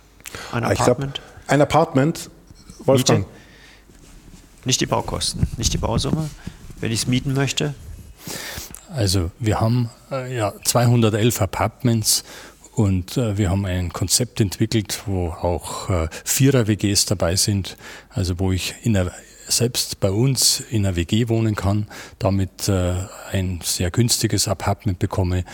Ein 0.52 0.64
ah, 0.64 0.70
Apartment? 0.70 1.14
Glaub, 1.14 1.50
ein 1.50 1.60
Apartment, 1.60 2.30
Wolfgang. 2.84 3.20
Miete? 3.20 3.30
Nicht 4.64 4.80
die 4.80 4.86
Baukosten, 4.86 5.46
nicht 5.56 5.72
die 5.72 5.78
Bausumme, 5.78 6.30
wenn 6.80 6.92
ich 6.92 7.00
es 7.00 7.06
mieten 7.06 7.34
möchte? 7.34 7.74
Also 8.94 9.30
wir 9.38 9.60
haben 9.60 9.90
äh, 10.10 10.34
ja 10.34 10.52
211 10.64 11.40
Apartments 11.40 12.24
und 12.74 13.16
äh, 13.16 13.36
wir 13.36 13.50
haben 13.50 13.66
ein 13.66 13.92
Konzept 13.92 14.40
entwickelt, 14.40 15.02
wo 15.06 15.28
auch 15.28 15.90
äh, 15.90 16.08
Vierer-WGs 16.24 17.06
dabei 17.06 17.36
sind, 17.36 17.76
also 18.10 18.38
wo 18.38 18.52
ich 18.52 18.74
in 18.82 18.94
der, 18.94 19.12
selbst 19.48 20.00
bei 20.00 20.10
uns 20.10 20.60
in 20.60 20.86
einer 20.86 20.96
WG 20.96 21.28
wohnen 21.28 21.56
kann, 21.56 21.88
damit 22.18 22.68
äh, 22.68 22.94
ein 23.32 23.60
sehr 23.62 23.90
günstiges 23.90 24.48
Apartment 24.48 24.98
bekomme. 24.98 25.44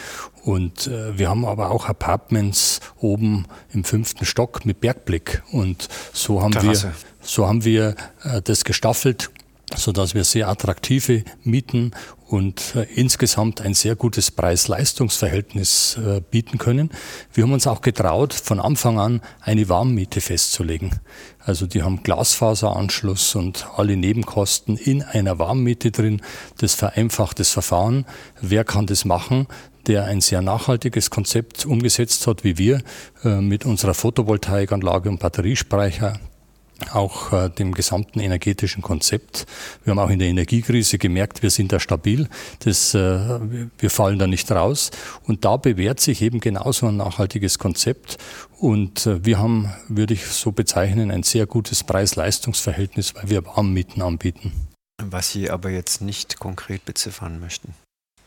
Und 0.45 0.87
äh, 0.87 1.19
wir 1.19 1.29
haben 1.29 1.45
aber 1.45 1.71
auch 1.71 1.89
Apartments 1.89 2.81
oben 2.99 3.47
im 3.73 3.85
fünften 3.85 4.25
Stock 4.25 4.65
mit 4.65 4.81
Bergblick. 4.81 5.43
Und 5.51 5.89
so 6.13 6.43
haben 6.43 6.53
Terrasse. 6.53 6.89
wir, 6.89 6.95
so 7.23 7.47
haben 7.49 7.65
wir 7.65 7.97
äh, 8.23 8.43
das 8.43 8.65
gestaffelt 8.65 9.31
so 9.75 9.93
dass 9.93 10.15
wir 10.15 10.25
sehr 10.25 10.49
attraktive 10.49 11.25
Mieten 11.43 11.93
und 12.29 12.75
äh, 12.75 12.87
insgesamt 12.95 13.61
ein 13.61 13.75
sehr 13.75 13.97
gutes 13.97 14.31
Preis-Leistungs-Verhältnis 14.31 15.99
äh, 15.99 16.21
bieten 16.21 16.59
können. 16.59 16.91
Wir 17.33 17.45
haben 17.45 17.53
uns 17.53 17.67
auch 17.67 17.81
getraut, 17.81 18.33
von 18.33 18.61
Anfang 18.61 18.99
an 18.99 19.23
eine 19.41 19.69
Warmmiete 19.69 20.21
festzulegen. 20.21 21.01
Also 21.45 21.67
die 21.67 21.83
haben 21.83 22.03
Glasfaseranschluss 22.03 23.35
und 23.35 23.67
alle 23.77 23.97
Nebenkosten 23.97 24.77
in 24.77 25.03
einer 25.03 25.39
Warmmiete 25.39 25.91
drin. 25.91 26.23
Das 26.59 26.75
vereinfacht 26.75 27.39
das 27.39 27.51
Verfahren. 27.51 28.07
Wer 28.41 28.65
kann 28.65 28.87
das 28.87 29.05
machen? 29.05 29.47
der 29.87 30.05
ein 30.05 30.21
sehr 30.21 30.43
nachhaltiges 30.43 31.11
Konzept 31.11 31.65
umgesetzt 31.65 32.27
hat, 32.27 32.43
wie 32.43 32.59
wir, 32.59 32.83
äh, 33.23 33.41
mit 33.41 33.65
unserer 33.65 33.95
Photovoltaikanlage 33.95 35.09
und 35.09 35.21
Batteriespeicher 35.21 36.19
auch 36.93 37.33
äh, 37.33 37.49
dem 37.49 37.73
gesamten 37.73 38.21
energetischen 38.21 38.83
Konzept. 38.83 39.47
Wir 39.85 39.93
haben 39.93 39.99
auch 39.99 40.11
in 40.11 40.19
der 40.19 40.29
Energiekrise 40.29 40.99
gemerkt, 40.99 41.43
wir 41.43 41.51
sind 41.51 41.73
da 41.73 41.81
stabil, 41.81 42.29
das, 42.61 42.95
äh, 42.95 43.41
wir 43.79 43.91
fallen 43.91 44.19
da 44.19 44.27
nicht 44.27 44.51
raus. 44.51 44.91
Und 45.25 45.45
da 45.45 45.57
bewährt 45.57 46.01
sich 46.01 46.23
eben 46.23 46.41
genauso 46.41 46.87
ein 46.87 46.97
nachhaltiges 46.97 47.59
Konzept. 47.59 48.19
Und 48.59 49.07
äh, 49.07 49.25
wir 49.25 49.39
haben, 49.39 49.73
würde 49.89 50.15
ich 50.15 50.27
so 50.27 50.53
bezeichnen, 50.53 51.11
ein 51.11 51.23
sehr 51.23 51.47
gutes 51.47 51.85
Preis-Leistungs-Verhältnis, 51.85 53.15
weil 53.15 53.31
wir 53.31 53.47
Warmmieten 53.47 54.03
anbieten. 54.03 54.53
Was 55.03 55.31
Sie 55.31 55.51
aber 55.51 55.71
jetzt 55.71 56.01
nicht 56.01 56.39
konkret 56.39 56.85
beziffern 56.85 57.39
möchten. 57.41 57.75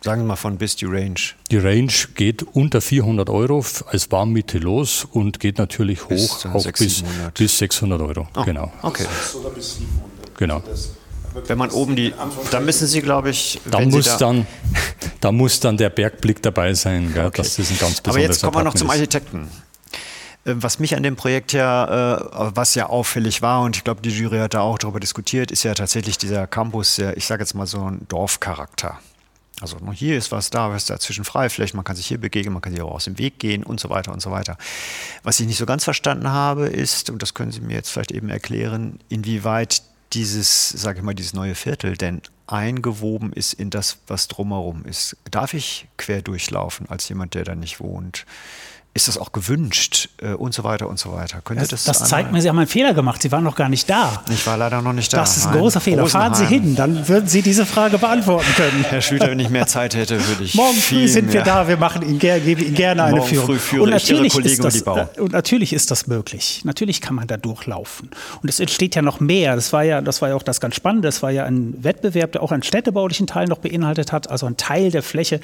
Sagen 0.02 0.22
wir 0.22 0.28
mal 0.28 0.36
von 0.38 0.58
bis 0.58 0.78
die 0.78 0.86
Range. 0.86 1.20
Die 1.52 1.58
Range 1.58 1.92
geht 2.16 2.44
unter 2.44 2.80
400 2.80 3.30
Euro 3.30 3.66
als 3.88 4.10
Warmmiete 4.12 4.58
los 4.58 5.06
und 5.12 5.42
geht 5.42 5.58
natürlich 5.58 6.06
hoch 6.06 6.10
bis, 6.10 6.46
auch 6.46 6.62
600. 6.62 6.78
bis, 6.78 7.04
bis 7.34 7.58
600 7.58 8.02
Euro. 8.02 8.28
Oh, 8.36 8.44
genau. 8.44 8.72
Okay. 8.82 9.06
Oder 9.38 9.50
bis 9.50 9.76
700. 9.76 10.38
Genau. 10.38 10.64
Wenn 11.48 11.58
man 11.58 11.70
oben 11.72 11.98
die, 11.98 12.14
dann 12.50 12.66
müssen 12.66 12.88
Sie, 12.88 13.02
glaube 13.02 13.30
ich, 13.30 13.60
dann 13.70 13.90
muss 13.90 14.06
da 14.06 14.18
dann, 14.18 14.48
da 15.20 15.32
muss 15.32 15.60
dann 15.60 15.78
der 15.78 15.90
Bergblick 15.90 16.42
dabei 16.42 16.74
sein, 16.74 17.14
gell, 17.14 17.28
okay. 17.28 17.42
dass 17.42 17.58
das 17.58 17.70
ein 17.70 17.78
ganz 17.78 18.02
Aber 18.08 18.20
jetzt 18.20 18.42
kommen 18.42 18.56
wir 18.56 18.64
noch 18.64 18.74
zum 18.74 18.90
Architekten. 18.90 19.50
Äh, 20.46 20.54
was 20.56 20.80
mich 20.80 20.96
an 20.96 21.04
dem 21.04 21.18
Projekt 21.18 21.52
ja, 21.52 22.16
äh, 22.18 22.52
was 22.56 22.74
ja 22.76 22.88
auffällig 22.88 23.42
war, 23.42 23.62
und 23.62 23.76
ich 23.76 23.84
glaube, 23.84 24.02
die 24.02 24.10
Jury 24.10 24.38
hat 24.38 24.54
da 24.54 24.62
auch 24.62 24.78
darüber 24.78 25.00
diskutiert, 25.00 25.52
ist 25.52 25.64
ja 25.64 25.74
tatsächlich 25.74 26.18
dieser 26.18 26.48
Campus, 26.48 27.00
ich 27.16 27.28
sage 27.28 27.44
jetzt 27.44 27.54
mal 27.54 27.68
so 27.68 27.84
ein 27.84 28.08
Dorfcharakter. 28.08 29.00
Also 29.62 29.78
hier 29.92 30.18
ist 30.18 30.32
was 30.32 30.50
da, 30.50 30.70
was 30.70 30.86
dazwischen 30.86 31.26
Freiflächen, 31.26 31.76
man 31.76 31.84
kann 31.84 31.96
sich 31.96 32.08
hier 32.08 32.18
begegnen, 32.18 32.54
man 32.54 32.62
kann 32.62 32.74
sich 32.74 32.82
auch 32.82 32.92
aus 32.92 33.06
dem 33.06 33.18
Weg 33.18 33.40
gehen 33.40 33.64
und 33.64 33.80
so 33.80 33.90
weiter 33.90 34.14
und 34.14 34.22
so 34.22 34.32
weiter. 34.32 34.58
Was 35.24 35.40
ich 35.40 35.48
nicht 35.48 35.58
so 35.58 35.66
ganz 35.66 35.84
verstanden 35.84 36.30
habe, 36.30 36.68
ist, 36.68 37.10
und 37.10 37.22
das 37.22 37.34
können 37.34 37.52
Sie 37.52 37.62
mir 37.62 37.74
jetzt 37.74 37.90
vielleicht 37.90 38.12
eben 38.12 38.30
erklären, 38.30 39.00
inwieweit 39.10 39.84
dieses, 40.14 40.70
sage 40.70 41.00
ich 41.00 41.06
mal, 41.06 41.14
dieses 41.14 41.34
neue 41.34 41.56
Viertel 41.56 41.96
denn 41.96 42.22
eingewoben 42.48 43.32
ist 43.32 43.54
in 43.54 43.70
das, 43.70 44.00
was 44.08 44.28
drumherum 44.28 44.84
ist. 44.86 45.18
Darf 45.30 45.54
ich 45.54 45.88
quer 45.98 46.22
durchlaufen 46.22 46.90
als 46.90 47.08
jemand, 47.10 47.36
der 47.36 47.44
da 47.44 47.56
nicht 47.56 47.80
wohnt? 47.80 48.26
Ist 48.96 49.08
das 49.08 49.18
auch 49.18 49.32
gewünscht 49.32 50.10
äh, 50.22 50.34
und 50.34 50.54
so 50.54 50.64
weiter 50.64 50.90
und 50.90 50.98
so 50.98 51.14
weiter. 51.14 51.42
Können 51.42 51.60
das, 51.60 51.70
das, 51.70 51.84
das 51.84 52.10
zeigt 52.10 52.32
mir, 52.32 52.42
Sie 52.42 52.50
haben 52.50 52.58
einen 52.58 52.68
Fehler 52.68 52.94
gemacht. 52.94 53.22
Sie 53.22 53.32
waren 53.32 53.44
noch 53.44 53.56
gar 53.56 53.70
nicht 53.70 53.90
da. 53.90 54.24
Ich 54.30 54.46
war 54.48 54.58
leider 54.58 54.82
noch 54.82 54.94
nicht 54.94 55.14
da. 55.14 55.18
Das 55.18 55.38
ist 55.38 55.46
ein 55.46 55.52
Nein. 55.52 55.62
großer 55.62 55.80
Fehler. 55.80 56.02
Rosenheim. 56.02 56.34
Fahren 56.34 56.48
Sie 56.48 56.54
hin, 56.54 56.76
dann 56.76 57.08
würden 57.08 57.30
Sie 57.30 57.42
diese 57.42 57.66
Frage 57.66 58.00
beantworten 58.00 58.52
können. 58.56 58.84
Herr 58.90 59.02
Schlüter, 59.02 59.30
wenn 59.30 59.40
ich 59.40 59.50
mehr 59.50 59.68
Zeit 59.68 59.96
hätte, 59.96 60.28
würde 60.28 60.44
ich. 60.44 60.56
Morgen 60.56 60.78
früh 60.78 61.08
sind 61.08 61.32
wir 61.32 61.44
da. 61.44 61.68
Wir 61.68 61.78
machen 61.78 62.02
Ihnen, 62.02 62.20
geben 62.20 62.62
Ihnen 62.62 62.74
gerne 62.74 63.04
eine 63.04 63.18
Morgen 63.18 63.30
Führung. 63.30 63.46
Früh 63.48 63.60
führe 63.60 63.84
und 63.84 63.90
natürlich, 63.92 64.36
ist 64.36 64.64
das, 64.64 64.82
und 64.82 65.32
natürlich 65.32 65.72
ist 65.72 65.92
das 65.92 66.08
möglich. 66.08 66.62
Natürlich 66.66 67.00
kann 67.00 67.16
man 67.16 67.28
da 67.28 67.38
durchlaufen. 67.38 68.10
Und 68.42 68.50
es 68.50 68.60
entsteht 68.60 68.96
ja 68.96 69.02
noch 69.02 69.20
mehr. 69.20 69.56
Das 69.56 69.72
war 69.72 69.84
ja, 69.84 70.02
das 70.02 70.22
war 70.22 70.30
ja 70.30 70.36
auch 70.36 70.44
das 70.44 70.60
ganz 70.60 70.76
Spannende. 70.76 71.08
Das 71.08 71.22
war 71.22 71.32
ja 71.32 71.46
ein 71.46 71.76
Wettbewerb, 71.84 72.32
der 72.34 72.42
auch 72.44 72.52
einen 72.52 72.64
städtebaulichen 72.64 73.28
Teil 73.28 73.48
noch 73.48 73.60
beinhaltet 73.60 74.12
hat. 74.12 74.30
Also 74.30 74.48
ein 74.48 74.58
Teil 74.58 74.92
der 74.92 75.04
Fläche, 75.04 75.40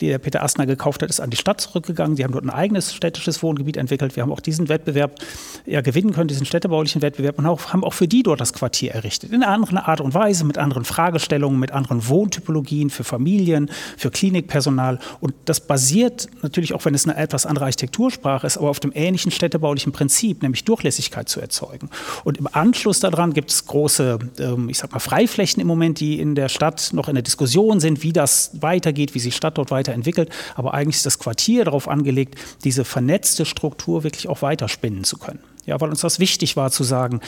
die 0.00 0.06
der 0.06 0.18
Peter 0.18 0.42
Astner 0.42 0.64
gekauft 0.64 1.02
hat, 1.02 1.10
ist 1.10 1.20
an 1.20 1.30
die 1.30 1.36
Stadt 1.36 1.60
zurückgegangen. 1.60 2.16
Die 2.16 2.24
haben 2.24 2.32
dort 2.32 2.44
ein 2.44 2.50
eigenes 2.50 2.93
städtisches 2.94 3.42
Wohngebiet 3.42 3.64
Gebiet 3.64 3.76
entwickelt. 3.78 4.16
Wir 4.16 4.22
haben 4.22 4.32
auch 4.32 4.40
diesen 4.40 4.68
Wettbewerb 4.68 5.18
ja, 5.66 5.80
gewinnen 5.80 6.12
können, 6.12 6.28
diesen 6.28 6.46
städtebaulichen 6.46 7.02
Wettbewerb 7.02 7.38
und 7.38 7.46
auch, 7.46 7.72
haben 7.72 7.82
auch 7.82 7.94
für 7.94 8.06
die 8.06 8.22
dort 8.22 8.40
das 8.40 8.52
Quartier 8.52 8.92
errichtet. 8.92 9.32
In 9.32 9.42
einer 9.42 9.52
anderen 9.52 9.78
Art 9.78 10.00
und 10.00 10.14
Weise, 10.14 10.44
mit 10.44 10.58
anderen 10.58 10.84
Fragestellungen, 10.84 11.58
mit 11.58 11.72
anderen 11.72 12.06
Wohntypologien 12.06 12.90
für 12.90 13.04
Familien, 13.04 13.70
für 13.96 14.10
Klinikpersonal. 14.10 14.98
Und 15.20 15.34
das 15.46 15.60
basiert 15.60 16.28
natürlich 16.42 16.74
auch, 16.74 16.84
wenn 16.84 16.94
es 16.94 17.06
eine 17.06 17.16
etwas 17.16 17.46
andere 17.46 17.64
Architektursprache 17.64 18.46
ist, 18.46 18.58
aber 18.58 18.70
auf 18.70 18.80
dem 18.80 18.92
ähnlichen 18.94 19.30
städtebaulichen 19.30 19.92
Prinzip, 19.92 20.42
nämlich 20.42 20.64
Durchlässigkeit 20.64 21.28
zu 21.28 21.40
erzeugen. 21.40 21.88
Und 22.24 22.38
im 22.38 22.48
Anschluss 22.52 23.00
daran 23.00 23.32
gibt 23.32 23.50
es 23.50 23.66
große, 23.66 24.18
ähm, 24.38 24.68
ich 24.68 24.78
sag 24.78 24.92
mal, 24.92 24.98
Freiflächen 24.98 25.60
im 25.60 25.66
Moment, 25.66 26.00
die 26.00 26.20
in 26.20 26.34
der 26.34 26.48
Stadt 26.48 26.90
noch 26.92 27.08
in 27.08 27.14
der 27.14 27.22
Diskussion 27.22 27.80
sind, 27.80 28.02
wie 28.02 28.12
das 28.12 28.50
weitergeht, 28.60 29.14
wie 29.14 29.18
sich 29.18 29.34
Stadt 29.34 29.56
dort 29.58 29.70
weiterentwickelt. 29.70 30.30
Aber 30.54 30.74
eigentlich 30.74 30.96
ist 30.96 31.06
das 31.06 31.18
Quartier 31.18 31.64
darauf 31.64 31.88
angelegt, 31.88 32.38
diese 32.64 32.73
vernetzte 32.82 33.44
Struktur 33.44 34.02
wirklich 34.02 34.26
auch 34.28 34.42
weiterspinnen 34.42 35.04
zu 35.04 35.18
können. 35.18 35.38
Ja, 35.66 35.80
weil 35.80 35.90
uns 35.90 36.00
das 36.00 36.18
wichtig 36.18 36.56
war 36.56 36.70
zu 36.70 36.82
sagen, 36.82 37.20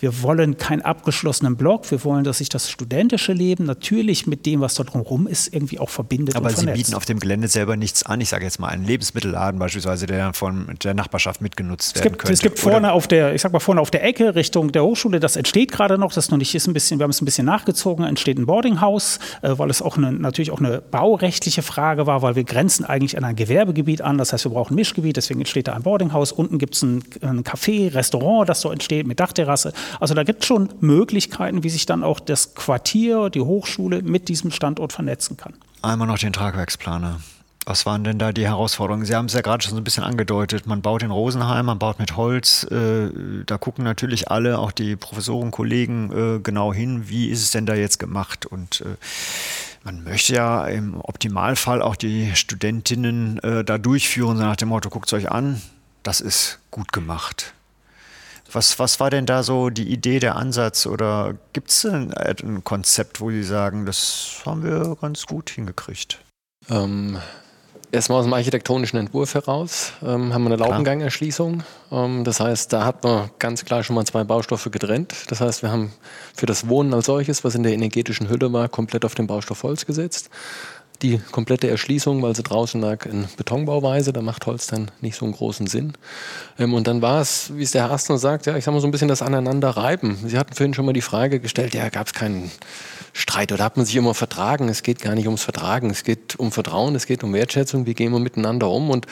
wir 0.00 0.22
wollen 0.22 0.56
keinen 0.56 0.82
abgeschlossenen 0.82 1.56
Block, 1.56 1.90
wir 1.90 2.02
wollen, 2.04 2.24
dass 2.24 2.38
sich 2.38 2.48
das 2.48 2.70
studentische 2.70 3.32
Leben 3.32 3.64
natürlich 3.64 4.26
mit 4.26 4.46
dem, 4.46 4.60
was 4.60 4.74
da 4.74 4.84
drumherum 4.84 5.26
ist, 5.26 5.52
irgendwie 5.52 5.78
auch 5.78 5.90
verbindet. 5.90 6.36
Aber 6.36 6.50
Sie 6.50 6.66
bieten 6.66 6.94
auf 6.94 7.04
dem 7.04 7.20
Gelände 7.20 7.48
selber 7.48 7.76
nichts 7.76 8.04
an. 8.04 8.20
Ich 8.20 8.30
sage 8.30 8.44
jetzt 8.44 8.58
mal 8.58 8.68
einen 8.68 8.84
Lebensmittelladen 8.84 9.58
beispielsweise, 9.58 10.06
der 10.06 10.18
dann 10.18 10.34
von 10.34 10.78
der 10.82 10.94
Nachbarschaft 10.94 11.40
mitgenutzt 11.40 11.96
werden 11.96 12.04
gibt, 12.04 12.18
könnte. 12.18 12.32
Es 12.32 12.40
gibt 12.40 12.58
vorne 12.58 12.78
Oder? 12.78 12.92
auf 12.92 13.08
der, 13.08 13.34
ich 13.34 13.42
sag 13.42 13.52
mal 13.52 13.60
vorne 13.60 13.80
auf 13.80 13.90
der 13.90 14.04
Ecke 14.04 14.34
Richtung 14.34 14.72
der 14.72 14.84
Hochschule, 14.84 15.20
das 15.20 15.36
entsteht 15.36 15.72
gerade 15.72 15.98
noch, 15.98 16.12
das 16.12 16.30
noch 16.30 16.38
nicht 16.38 16.54
ist 16.54 16.66
ein 16.66 16.72
bisschen, 16.72 16.98
wir 16.98 17.04
haben 17.04 17.10
es 17.10 17.20
ein 17.20 17.24
bisschen 17.24 17.46
nachgezogen, 17.46 18.04
entsteht 18.04 18.38
ein 18.38 18.46
Boardinghaus, 18.46 19.18
äh, 19.42 19.50
weil 19.56 19.70
es 19.70 19.82
auch 19.82 19.96
eine, 19.96 20.12
natürlich 20.12 20.50
auch 20.50 20.60
eine 20.60 20.80
baurechtliche 20.80 21.62
Frage 21.62 22.06
war, 22.06 22.22
weil 22.22 22.36
wir 22.36 22.44
grenzen 22.44 22.84
eigentlich 22.84 23.16
an 23.18 23.24
ein 23.24 23.36
Gewerbegebiet 23.36 24.02
an. 24.02 24.18
Das 24.18 24.32
heißt, 24.32 24.44
wir 24.44 24.52
brauchen 24.52 24.72
ein 24.72 24.76
Mischgebiet, 24.76 25.16
deswegen 25.16 25.40
entsteht 25.40 25.68
da 25.68 25.74
ein 25.74 25.82
Boardinghaus. 25.82 26.32
Unten 26.32 26.58
gibt 26.58 26.74
es 26.74 26.82
ein, 26.82 27.02
ein 27.22 27.44
Café, 27.44 27.94
Restaurant, 27.94 28.48
das 28.48 28.60
so 28.60 28.70
entsteht 28.70 29.06
mit 29.06 29.20
Dachterrasse. 29.20 29.72
Also 29.98 30.14
da 30.14 30.22
gibt 30.22 30.42
es 30.42 30.46
schon 30.46 30.68
Möglichkeiten, 30.80 31.64
wie 31.64 31.70
sich 31.70 31.86
dann 31.86 32.04
auch 32.04 32.20
das 32.20 32.54
Quartier, 32.54 33.30
die 33.30 33.40
Hochschule 33.40 34.02
mit 34.02 34.28
diesem 34.28 34.50
Standort 34.50 34.92
vernetzen 34.92 35.36
kann. 35.36 35.54
Einmal 35.82 36.06
noch 36.06 36.18
den 36.18 36.32
Tragwerksplaner. 36.32 37.20
Was 37.66 37.84
waren 37.84 38.04
denn 38.04 38.18
da 38.18 38.32
die 38.32 38.46
Herausforderungen? 38.46 39.04
Sie 39.04 39.14
haben 39.14 39.26
es 39.26 39.34
ja 39.34 39.42
gerade 39.42 39.62
schon 39.62 39.72
so 39.72 39.76
ein 39.76 39.84
bisschen 39.84 40.02
angedeutet. 40.02 40.66
Man 40.66 40.80
baut 40.80 41.02
in 41.02 41.10
Rosenheim, 41.10 41.66
man 41.66 41.78
baut 41.78 41.98
mit 41.98 42.16
Holz. 42.16 42.64
Äh, 42.64 43.10
da 43.46 43.58
gucken 43.58 43.84
natürlich 43.84 44.30
alle, 44.30 44.58
auch 44.58 44.72
die 44.72 44.96
Professoren, 44.96 45.50
Kollegen, 45.50 46.10
äh, 46.10 46.40
genau 46.40 46.72
hin, 46.72 47.08
wie 47.08 47.28
ist 47.28 47.42
es 47.42 47.50
denn 47.50 47.66
da 47.66 47.74
jetzt 47.74 47.98
gemacht? 47.98 48.46
Und 48.46 48.80
äh, 48.80 48.96
man 49.84 50.02
möchte 50.02 50.34
ja 50.34 50.66
im 50.66 51.00
Optimalfall 51.00 51.82
auch 51.82 51.96
die 51.96 52.34
Studentinnen 52.34 53.40
da 53.42 53.78
durchführen, 53.78 54.36
so 54.36 54.42
nach 54.42 54.56
dem 54.56 54.68
Motto, 54.68 54.90
guckt 54.90 55.06
es 55.06 55.14
euch 55.14 55.30
an, 55.30 55.62
das 56.02 56.20
ist 56.20 56.58
gut 56.70 56.92
gemacht. 56.92 57.54
Was, 58.52 58.78
was 58.78 59.00
war 59.00 59.10
denn 59.10 59.26
da 59.26 59.42
so 59.42 59.70
die 59.70 59.88
Idee, 59.90 60.18
der 60.18 60.36
Ansatz? 60.36 60.86
Oder 60.86 61.34
gibt 61.52 61.70
es 61.70 61.84
ein, 61.84 62.12
ein, 62.14 62.64
Konzept, 62.64 63.20
wo 63.20 63.30
Sie 63.30 63.42
sagen, 63.42 63.86
das 63.86 64.42
haben 64.44 64.62
wir 64.62 64.96
ganz 65.00 65.26
gut 65.26 65.50
hingekriegt? 65.50 66.18
Ähm, 66.68 67.18
erstmal 67.92 68.18
aus 68.18 68.24
dem 68.24 68.32
architektonischen 68.32 68.98
Entwurf 68.98 69.34
heraus 69.34 69.92
ähm, 70.02 70.34
haben 70.34 70.42
wir 70.44 70.52
eine 70.52 70.56
Laubengangerschließung. 70.56 71.62
Ähm, 71.92 72.24
das 72.24 72.40
heißt, 72.40 72.72
da 72.72 72.84
hat 72.84 73.04
man 73.04 73.30
ganz 73.38 73.64
klar 73.64 73.82
schon 73.82 73.94
mal 73.96 74.04
zwei 74.04 74.24
Baustoffe 74.24 74.70
getrennt. 74.70 75.14
Das 75.28 75.40
heißt, 75.40 75.62
wir 75.62 75.70
haben 75.70 75.92
für 76.34 76.46
das 76.46 76.68
Wohnen 76.68 76.92
als 76.94 77.06
solches, 77.06 77.44
was 77.44 77.54
in 77.54 77.62
der 77.62 77.72
energetischen 77.72 78.28
Hülle 78.28 78.52
war, 78.52 78.68
komplett 78.68 79.04
auf 79.04 79.14
den 79.14 79.26
Baustoff 79.26 79.62
Holz 79.62 79.86
gesetzt 79.86 80.30
die 81.02 81.18
komplette 81.32 81.68
Erschließung, 81.68 82.22
weil 82.22 82.34
sie 82.34 82.42
draußen 82.42 82.80
lag, 82.80 83.06
in 83.06 83.26
Betonbauweise. 83.36 84.12
Da 84.12 84.22
macht 84.22 84.46
Holz 84.46 84.66
dann 84.66 84.90
nicht 85.00 85.16
so 85.16 85.24
einen 85.24 85.34
großen 85.34 85.66
Sinn. 85.66 85.94
Ähm, 86.58 86.74
und 86.74 86.86
dann 86.86 87.02
war 87.02 87.20
es, 87.20 87.52
wie 87.56 87.62
es 87.62 87.70
der 87.70 87.82
Herr 87.82 87.92
Astner 87.92 88.18
sagt, 88.18 88.46
ja, 88.46 88.56
ich 88.56 88.64
sag 88.64 88.72
mal 88.72 88.80
so 88.80 88.86
ein 88.86 88.90
bisschen 88.90 89.08
das 89.08 89.22
Aneinanderreiben. 89.22 90.16
Sie 90.26 90.38
hatten 90.38 90.54
vorhin 90.54 90.74
schon 90.74 90.86
mal 90.86 90.92
die 90.92 91.00
Frage 91.00 91.40
gestellt, 91.40 91.74
ja, 91.74 91.88
gab 91.88 92.06
es 92.06 92.14
keinen 92.14 92.50
Streit 93.12 93.52
oder 93.52 93.64
hat 93.64 93.76
man 93.76 93.86
sich 93.86 93.96
immer 93.96 94.14
vertragen? 94.14 94.68
Es 94.68 94.82
geht 94.82 95.00
gar 95.00 95.14
nicht 95.14 95.26
ums 95.26 95.42
Vertragen, 95.42 95.90
es 95.90 96.04
geht 96.04 96.36
um 96.38 96.52
Vertrauen, 96.52 96.94
es 96.94 97.06
geht 97.06 97.24
um 97.24 97.32
Wertschätzung, 97.32 97.86
wie 97.86 97.94
gehen 97.94 98.12
wir 98.12 98.20
miteinander 98.20 98.70
um 98.70 98.90
und 98.90 99.06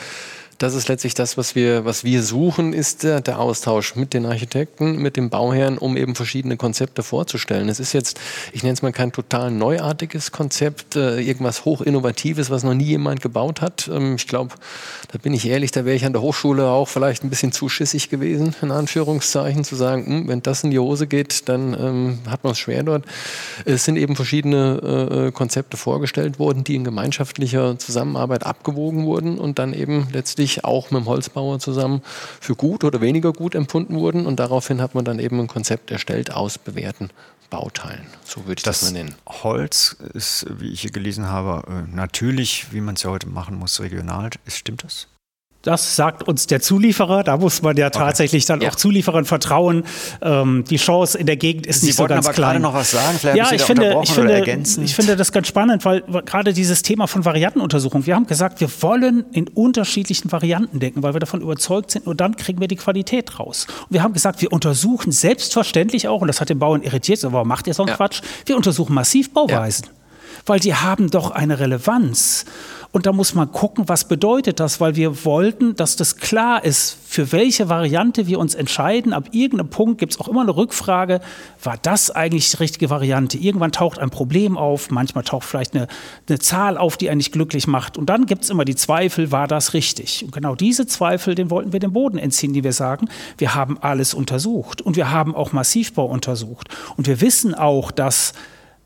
das 0.59 0.75
ist 0.75 0.89
letztlich 0.89 1.13
das, 1.13 1.37
was 1.37 1.55
wir, 1.55 1.85
was 1.85 2.03
wir 2.03 2.21
suchen, 2.21 2.73
ist 2.73 3.03
der, 3.03 3.21
der, 3.21 3.39
Austausch 3.39 3.95
mit 3.95 4.13
den 4.13 4.25
Architekten, 4.25 4.97
mit 4.97 5.15
dem 5.15 5.29
Bauherrn, 5.29 5.77
um 5.77 5.95
eben 5.95 6.15
verschiedene 6.15 6.57
Konzepte 6.57 7.01
vorzustellen. 7.01 7.69
Es 7.69 7.79
ist 7.79 7.93
jetzt, 7.93 8.19
ich 8.51 8.61
nenne 8.61 8.73
es 8.73 8.81
mal 8.81 8.91
kein 8.91 9.13
total 9.13 9.51
neuartiges 9.51 10.33
Konzept, 10.33 10.97
äh, 10.97 11.21
irgendwas 11.21 11.63
hochinnovatives, 11.63 12.49
was 12.49 12.63
noch 12.63 12.73
nie 12.73 12.83
jemand 12.83 13.21
gebaut 13.21 13.61
hat. 13.61 13.89
Ähm, 13.91 14.15
ich 14.15 14.27
glaube, 14.27 14.53
da 15.13 15.17
bin 15.17 15.33
ich 15.33 15.47
ehrlich, 15.47 15.71
da 15.71 15.85
wäre 15.85 15.95
ich 15.95 16.03
an 16.03 16.11
der 16.11 16.21
Hochschule 16.21 16.67
auch 16.67 16.89
vielleicht 16.89 17.23
ein 17.23 17.29
bisschen 17.29 17.53
zu 17.53 17.69
schissig 17.69 18.09
gewesen, 18.09 18.53
in 18.61 18.71
Anführungszeichen, 18.71 19.63
zu 19.63 19.77
sagen, 19.77 20.05
hm, 20.05 20.27
wenn 20.27 20.43
das 20.43 20.65
in 20.65 20.71
die 20.71 20.79
Hose 20.79 21.07
geht, 21.07 21.47
dann 21.47 21.73
ähm, 21.73 22.19
hat 22.29 22.43
man 22.43 22.51
es 22.51 22.59
schwer 22.59 22.83
dort. 22.83 23.05
Es 23.63 23.85
sind 23.85 23.95
eben 23.95 24.17
verschiedene 24.17 24.81
äh, 24.83 25.27
äh, 25.27 25.31
Konzepte 25.31 25.77
vorgestellt 25.77 26.37
worden, 26.37 26.65
die 26.65 26.75
in 26.75 26.83
gemeinschaftlicher 26.83 27.79
Zusammenarbeit 27.79 28.45
abgewogen 28.45 29.05
wurden 29.05 29.37
und 29.37 29.57
dann 29.57 29.73
eben 29.73 30.09
letztlich 30.11 30.48
natürlich 30.49 30.65
auch 30.65 30.91
mit 30.91 31.01
dem 31.01 31.07
Holzbauer 31.07 31.59
zusammen 31.59 32.01
für 32.41 32.55
gut 32.55 32.83
oder 32.83 33.01
weniger 33.01 33.33
gut 33.33 33.55
empfunden 33.55 33.95
wurden. 33.95 34.25
Und 34.25 34.39
daraufhin 34.39 34.81
hat 34.81 34.95
man 34.95 35.05
dann 35.05 35.19
eben 35.19 35.39
ein 35.39 35.47
Konzept 35.47 35.91
erstellt 35.91 36.33
aus 36.33 36.57
bewährten 36.57 37.09
Bauteilen. 37.49 38.05
So 38.23 38.45
würde 38.45 38.59
ich 38.59 38.63
das, 38.63 38.81
das 38.81 38.91
mal 38.91 38.97
nennen. 38.97 39.15
Holz 39.27 39.97
ist, 40.13 40.45
wie 40.59 40.71
ich 40.71 40.81
hier 40.81 40.91
gelesen 40.91 41.27
habe, 41.27 41.63
äh, 41.67 41.95
natürlich, 41.95 42.71
wie 42.71 42.81
man 42.81 42.95
es 42.95 43.03
ja 43.03 43.09
heute 43.09 43.27
machen 43.27 43.57
muss, 43.57 43.79
regional. 43.79 44.29
Stimmt 44.47 44.83
das? 44.83 45.07
Das 45.61 45.97
sagt 45.97 46.23
uns 46.23 46.47
der 46.47 46.61
Zulieferer. 46.61 47.23
Da 47.23 47.35
muss 47.35 47.61
man 47.61 47.75
ja 47.75 47.89
tatsächlich 47.89 48.43
okay. 48.43 48.53
dann 48.53 48.61
ja. 48.61 48.69
auch 48.69 48.75
Zulieferern 48.75 49.25
vertrauen. 49.25 49.83
Ähm, 50.21 50.63
die 50.69 50.77
Chance 50.77 51.17
in 51.17 51.25
der 51.25 51.35
Gegend 51.35 51.67
ist 51.67 51.81
Sie 51.81 51.87
nicht 51.87 51.97
so 51.97 52.05
ganz 52.05 52.25
aber 52.25 52.33
klein. 52.33 52.51
gerade 52.51 52.59
noch 52.61 52.73
was 52.73 52.91
sagen. 52.91 53.17
Vielleicht 53.19 53.37
ja, 53.37 53.51
ich 53.51 53.61
finde, 53.63 53.99
ich 54.01 54.11
finde, 54.11 54.63
ich 54.83 54.95
finde 54.95 55.17
das 55.17 55.33
ganz 55.33 55.47
spannend, 55.47 55.83
weil 55.83 56.01
gerade 56.01 56.53
dieses 56.53 56.81
Thema 56.81 57.07
von 57.07 57.25
Variantenuntersuchung. 57.25 58.05
Wir 58.05 58.15
haben 58.15 58.25
gesagt, 58.25 58.61
wir 58.61 58.69
wollen 58.81 59.25
in 59.33 59.49
unterschiedlichen 59.49 60.31
Varianten 60.31 60.79
denken, 60.79 61.03
weil 61.03 61.13
wir 61.13 61.19
davon 61.19 61.41
überzeugt 61.41 61.91
sind. 61.91 62.05
Nur 62.05 62.15
dann 62.15 62.37
kriegen 62.37 62.61
wir 62.61 62.69
die 62.69 62.77
Qualität 62.77 63.37
raus. 63.37 63.67
Und 63.81 63.93
wir 63.93 64.01
haben 64.01 64.13
gesagt, 64.13 64.41
wir 64.41 64.53
untersuchen 64.53 65.11
selbstverständlich 65.11 66.07
auch, 66.07 66.21
und 66.21 66.27
das 66.29 66.39
hat 66.39 66.47
den 66.47 66.59
Bauern 66.59 66.83
irritiert. 66.83 67.19
So, 67.19 67.33
warum 67.33 67.49
macht 67.49 67.67
ihr 67.67 67.73
so 67.73 67.83
einen 67.83 67.89
ja. 67.89 67.95
Quatsch? 67.97 68.21
Wir 68.45 68.55
untersuchen 68.55 68.93
massiv 68.93 69.33
Bauweisen, 69.33 69.87
ja. 69.87 69.91
weil 70.45 70.61
die 70.61 70.73
haben 70.73 71.09
doch 71.09 71.31
eine 71.31 71.59
Relevanz. 71.59 72.45
Und 72.91 73.05
da 73.05 73.13
muss 73.13 73.35
man 73.35 73.51
gucken, 73.51 73.87
was 73.87 74.07
bedeutet 74.07 74.59
das, 74.59 74.81
weil 74.81 74.95
wir 74.95 75.23
wollten, 75.23 75.75
dass 75.75 75.95
das 75.95 76.17
klar 76.17 76.65
ist, 76.65 76.97
für 77.05 77.31
welche 77.31 77.69
Variante 77.69 78.25
wir 78.25 78.39
uns 78.39 78.55
entscheiden. 78.55 79.13
Ab 79.13 79.29
irgendeinem 79.31 79.69
Punkt 79.69 79.99
gibt 79.99 80.13
es 80.13 80.19
auch 80.19 80.27
immer 80.27 80.41
eine 80.41 80.55
Rückfrage, 80.55 81.21
war 81.63 81.77
das 81.79 82.09
eigentlich 82.09 82.49
die 82.49 82.57
richtige 82.57 82.89
Variante? 82.89 83.37
Irgendwann 83.37 83.71
taucht 83.71 83.99
ein 83.99 84.09
Problem 84.09 84.57
auf, 84.57 84.89
manchmal 84.89 85.23
taucht 85.23 85.47
vielleicht 85.47 85.75
eine, 85.75 85.87
eine 86.27 86.39
Zahl 86.39 86.79
auf, 86.79 86.97
die 86.97 87.11
einen 87.11 87.19
nicht 87.19 87.31
glücklich 87.31 87.67
macht. 87.67 87.95
Und 87.95 88.07
dann 88.09 88.25
gibt 88.25 88.43
es 88.45 88.49
immer 88.49 88.65
die 88.65 88.75
Zweifel, 88.75 89.31
war 89.31 89.47
das 89.47 89.75
richtig? 89.75 90.25
Und 90.25 90.31
genau 90.31 90.55
diese 90.55 90.87
Zweifel, 90.87 91.35
den 91.35 91.51
wollten 91.51 91.73
wir 91.73 91.79
dem 91.79 91.93
Boden 91.93 92.17
entziehen, 92.17 92.53
die 92.53 92.63
wir 92.63 92.73
sagen, 92.73 93.07
wir 93.37 93.53
haben 93.53 93.77
alles 93.79 94.15
untersucht 94.15 94.81
und 94.81 94.95
wir 94.95 95.11
haben 95.11 95.35
auch 95.35 95.51
Massivbau 95.51 96.05
untersucht. 96.05 96.69
Und 96.97 97.05
wir 97.05 97.21
wissen 97.21 97.53
auch, 97.53 97.91
dass 97.91 98.33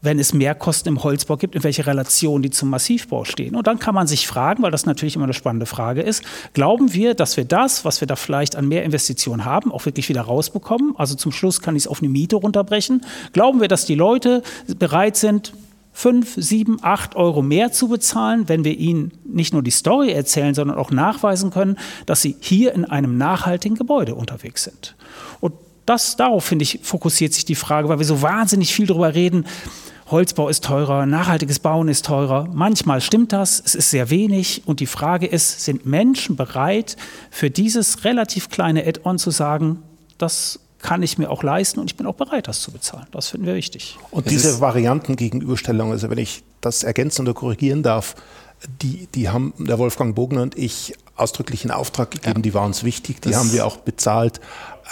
wenn 0.03 0.19
es 0.19 0.33
Mehrkosten 0.33 0.89
im 0.89 1.03
Holzbau 1.03 1.37
gibt, 1.37 1.55
in 1.55 1.63
welche 1.63 1.87
Relation 1.87 2.41
die 2.41 2.49
zum 2.49 2.69
Massivbau 2.69 3.23
stehen. 3.23 3.55
Und 3.55 3.67
dann 3.67 3.79
kann 3.79 3.95
man 3.95 4.05
sich 4.05 4.27
fragen, 4.27 4.61
weil 4.61 4.69
das 4.69 4.85
natürlich 4.85 5.15
immer 5.15 5.23
eine 5.23 5.33
spannende 5.33 5.65
Frage 5.65 6.01
ist, 6.01 6.23
glauben 6.53 6.93
wir, 6.93 7.15
dass 7.15 7.37
wir 7.37 7.45
das, 7.45 7.85
was 7.85 8.01
wir 8.01 8.07
da 8.07 8.17
vielleicht 8.17 8.57
an 8.57 8.67
Mehrinvestitionen 8.67 9.45
haben, 9.45 9.71
auch 9.71 9.85
wirklich 9.85 10.09
wieder 10.09 10.21
rausbekommen? 10.21 10.93
Also 10.97 11.15
zum 11.15 11.31
Schluss 11.31 11.61
kann 11.61 11.77
ich 11.77 11.83
es 11.83 11.87
auf 11.87 12.01
eine 12.01 12.09
Miete 12.09 12.35
runterbrechen. 12.35 13.05
Glauben 13.31 13.61
wir, 13.61 13.69
dass 13.69 13.85
die 13.85 13.95
Leute 13.95 14.43
bereit 14.77 15.15
sind, 15.15 15.53
fünf, 15.93 16.33
sieben, 16.35 16.79
acht 16.81 17.15
Euro 17.15 17.41
mehr 17.41 17.71
zu 17.71 17.87
bezahlen, 17.87 18.49
wenn 18.49 18.65
wir 18.65 18.77
ihnen 18.77 19.11
nicht 19.23 19.53
nur 19.53 19.63
die 19.63 19.71
Story 19.71 20.11
erzählen, 20.11 20.53
sondern 20.53 20.77
auch 20.77 20.91
nachweisen 20.91 21.51
können, 21.51 21.77
dass 22.05 22.21
sie 22.21 22.35
hier 22.41 22.73
in 22.73 22.83
einem 22.83 23.17
nachhaltigen 23.17 23.77
Gebäude 23.77 24.15
unterwegs 24.15 24.63
sind. 24.63 24.95
Und 25.39 25.53
das, 25.85 26.15
darauf, 26.17 26.43
finde 26.43 26.63
ich, 26.63 26.79
fokussiert 26.81 27.33
sich 27.33 27.45
die 27.45 27.55
Frage, 27.55 27.89
weil 27.89 27.99
wir 27.99 28.05
so 28.05 28.21
wahnsinnig 28.21 28.73
viel 28.73 28.87
darüber 28.87 29.13
reden, 29.13 29.45
Holzbau 30.13 30.47
ist 30.47 30.63
teurer, 30.63 31.05
nachhaltiges 31.05 31.59
Bauen 31.59 31.89
ist 31.89 32.05
teurer. 32.05 32.47
Manchmal 32.53 33.01
stimmt 33.01 33.33
das, 33.33 33.61
es 33.65 33.73
ist 33.73 33.89
sehr 33.89 34.09
wenig. 34.11 34.61
Und 34.65 34.79
die 34.79 34.85
Frage 34.85 35.25
ist, 35.25 35.65
sind 35.65 35.85
Menschen 35.85 36.35
bereit, 36.35 36.95
für 37.31 37.49
dieses 37.49 38.05
relativ 38.05 38.49
kleine 38.49 38.85
Add-on 38.85 39.17
zu 39.17 39.31
sagen, 39.31 39.79
das 40.19 40.59
kann 40.79 41.01
ich 41.01 41.17
mir 41.17 41.31
auch 41.31 41.41
leisten 41.41 41.79
und 41.79 41.89
ich 41.89 41.97
bin 41.97 42.05
auch 42.05 42.15
bereit, 42.15 42.47
das 42.47 42.61
zu 42.61 42.71
bezahlen. 42.71 43.07
Das 43.11 43.29
finden 43.29 43.47
wir 43.47 43.55
wichtig. 43.55 43.97
Und 44.11 44.29
diese 44.29 44.61
Variantengegenüberstellung, 44.61 45.91
also 45.91 46.09
wenn 46.09 46.19
ich 46.19 46.43
das 46.61 46.83
ergänzen 46.83 47.23
oder 47.23 47.33
korrigieren 47.33 47.81
darf, 47.81 48.15
die, 48.81 49.07
die 49.15 49.29
haben 49.29 49.53
der 49.57 49.79
Wolfgang 49.79 50.13
Bogner 50.13 50.43
und 50.43 50.57
ich 50.57 50.93
ausdrücklich 51.15 51.65
in 51.65 51.71
Auftrag 51.71 52.11
gegeben, 52.11 52.37
ja. 52.37 52.41
die 52.41 52.53
waren 52.53 52.67
uns 52.67 52.83
wichtig, 52.83 53.21
die 53.21 53.29
das 53.29 53.39
haben 53.39 53.51
wir 53.51 53.65
auch 53.65 53.77
bezahlt. 53.77 54.39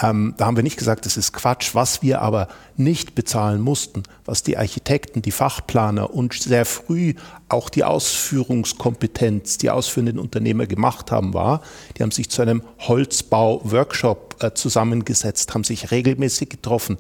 Ähm, 0.02 0.34
da 0.38 0.46
haben 0.46 0.56
wir 0.56 0.64
nicht 0.64 0.78
gesagt, 0.78 1.06
das 1.06 1.18
ist 1.18 1.34
Quatsch. 1.34 1.76
Was 1.76 2.02
wir 2.02 2.22
aber 2.22 2.48
nicht 2.78 3.14
bezahlen 3.14 3.62
mussten, 3.62 4.04
was 4.26 4.44
die 4.44 4.58
Architekten, 4.58 5.22
die 5.22 5.32
Fachplaner 5.32 6.14
und 6.14 6.34
sehr 6.34 6.66
früh 6.66 7.14
auch 7.50 7.70
die 7.70 7.84
Ausführungskompetenz, 7.84 9.58
die 9.58 9.70
ausführenden 9.70 10.18
Unternehmer 10.18 10.66
gemacht 10.66 11.12
haben, 11.12 11.34
war, 11.34 11.62
die 11.98 12.04
haben 12.04 12.12
sich 12.12 12.30
zu 12.30 12.42
einem 12.42 12.64
Holzbau-Workshop 12.80 14.38
äh, 14.42 14.54
zusammengesetzt, 14.54 15.54
haben 15.54 15.64
sich 15.64 15.92
regelmäßig 15.92 16.50
getroffen. 16.50 16.98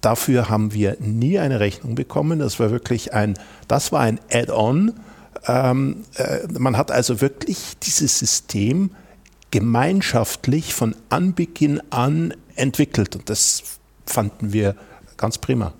Dafür 0.00 0.48
haben 0.48 0.72
wir 0.72 0.96
nie 1.00 1.40
eine 1.40 1.58
Rechnung 1.58 1.96
bekommen. 1.96 2.38
Das 2.38 2.60
war 2.60 2.70
wirklich 2.70 3.14
ein, 3.14 3.34
das 3.66 3.90
war 3.90 4.00
ein 4.00 4.20
Add-on. 4.30 4.92
Ähm, 5.46 6.04
äh, 6.14 6.46
man 6.56 6.76
hat 6.76 6.92
also 6.92 7.20
wirklich 7.20 7.78
dieses 7.82 8.18
System 8.18 8.90
gemeinschaftlich 9.50 10.74
von 10.74 10.94
Anbeginn 11.08 11.80
an 11.90 12.34
entwickelt. 12.56 13.16
Und 13.16 13.30
das 13.30 13.62
fanden 14.06 14.52
wir 14.52 14.74
ganz 15.16 15.38
prima. 15.38 15.72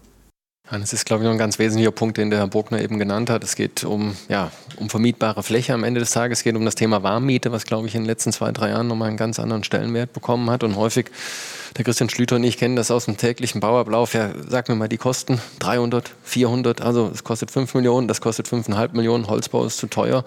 Das 0.70 0.92
ist, 0.92 1.06
glaube 1.06 1.22
ich, 1.22 1.24
noch 1.24 1.32
ein 1.32 1.38
ganz 1.38 1.58
wesentlicher 1.58 1.92
Punkt, 1.92 2.18
den 2.18 2.28
der 2.28 2.40
Herr 2.40 2.46
Bruckner 2.46 2.82
eben 2.82 2.98
genannt 2.98 3.30
hat. 3.30 3.42
Es 3.42 3.56
geht 3.56 3.84
um, 3.84 4.14
ja, 4.28 4.50
um 4.76 4.90
vermietbare 4.90 5.42
Fläche 5.42 5.72
am 5.72 5.82
Ende 5.82 6.00
des 6.00 6.10
Tages. 6.10 6.40
Es 6.40 6.44
geht 6.44 6.56
um 6.56 6.64
das 6.64 6.74
Thema 6.74 7.02
Warmmiete, 7.02 7.52
was, 7.52 7.64
glaube 7.64 7.86
ich, 7.86 7.94
in 7.94 8.02
den 8.02 8.06
letzten 8.06 8.32
zwei, 8.32 8.52
drei 8.52 8.70
Jahren 8.70 8.86
nochmal 8.86 9.08
einen 9.08 9.16
ganz 9.16 9.38
anderen 9.38 9.64
Stellenwert 9.64 10.12
bekommen 10.12 10.50
hat. 10.50 10.62
Und 10.64 10.76
häufig, 10.76 11.06
der 11.78 11.84
Christian 11.84 12.10
Schlüter 12.10 12.36
und 12.36 12.44
ich 12.44 12.58
kennen 12.58 12.76
das 12.76 12.90
aus 12.90 13.06
dem 13.06 13.16
täglichen 13.16 13.62
Bauablauf. 13.62 14.12
Ja, 14.12 14.30
sag 14.46 14.68
mir 14.68 14.74
mal 14.74 14.88
die 14.88 14.98
Kosten. 14.98 15.40
300, 15.60 16.10
400, 16.22 16.82
also 16.82 17.10
es 17.14 17.24
kostet 17.24 17.50
5 17.50 17.72
Millionen, 17.72 18.06
das 18.06 18.20
kostet 18.20 18.46
5,5 18.46 18.94
Millionen. 18.94 19.26
Holzbau 19.26 19.64
ist 19.64 19.78
zu 19.78 19.86
teuer 19.86 20.22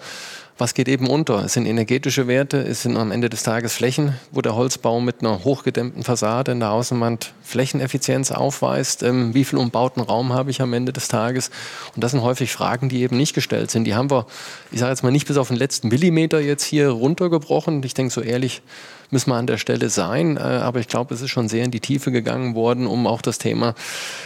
was 0.62 0.74
geht 0.74 0.86
eben 0.86 1.08
unter? 1.08 1.44
Es 1.44 1.54
sind 1.54 1.66
energetische 1.66 2.28
Werte, 2.28 2.58
es 2.58 2.82
sind 2.82 2.96
am 2.96 3.10
Ende 3.10 3.28
des 3.28 3.42
Tages 3.42 3.74
Flächen, 3.74 4.14
wo 4.30 4.42
der 4.42 4.54
Holzbau 4.54 5.00
mit 5.00 5.16
einer 5.18 5.42
hochgedämmten 5.42 6.04
Fassade 6.04 6.52
in 6.52 6.60
der 6.60 6.70
Außenwand 6.70 7.34
Flächeneffizienz 7.42 8.30
aufweist. 8.30 9.02
Ähm, 9.02 9.34
wie 9.34 9.42
viel 9.42 9.58
umbauten 9.58 10.00
Raum 10.00 10.32
habe 10.32 10.52
ich 10.52 10.62
am 10.62 10.72
Ende 10.72 10.92
des 10.92 11.08
Tages? 11.08 11.50
Und 11.96 12.04
das 12.04 12.12
sind 12.12 12.22
häufig 12.22 12.52
Fragen, 12.52 12.88
die 12.88 13.02
eben 13.02 13.16
nicht 13.16 13.34
gestellt 13.34 13.72
sind. 13.72 13.84
Die 13.84 13.96
haben 13.96 14.08
wir, 14.08 14.24
ich 14.70 14.78
sage 14.78 14.92
jetzt 14.92 15.02
mal, 15.02 15.10
nicht 15.10 15.26
bis 15.26 15.36
auf 15.36 15.48
den 15.48 15.56
letzten 15.56 15.88
Millimeter 15.88 16.38
jetzt 16.38 16.62
hier 16.62 16.90
runtergebrochen. 16.90 17.82
Ich 17.82 17.94
denke, 17.94 18.14
so 18.14 18.20
ehrlich 18.20 18.62
müssen 19.12 19.30
wir 19.30 19.36
an 19.36 19.46
der 19.46 19.58
Stelle 19.58 19.90
sein. 19.90 20.36
Äh, 20.36 20.40
aber 20.40 20.80
ich 20.80 20.88
glaube, 20.88 21.14
es 21.14 21.20
ist 21.20 21.30
schon 21.30 21.48
sehr 21.48 21.64
in 21.64 21.70
die 21.70 21.80
Tiefe 21.80 22.10
gegangen 22.10 22.54
worden, 22.54 22.86
um 22.86 23.06
auch 23.06 23.22
das 23.22 23.38
Thema, 23.38 23.74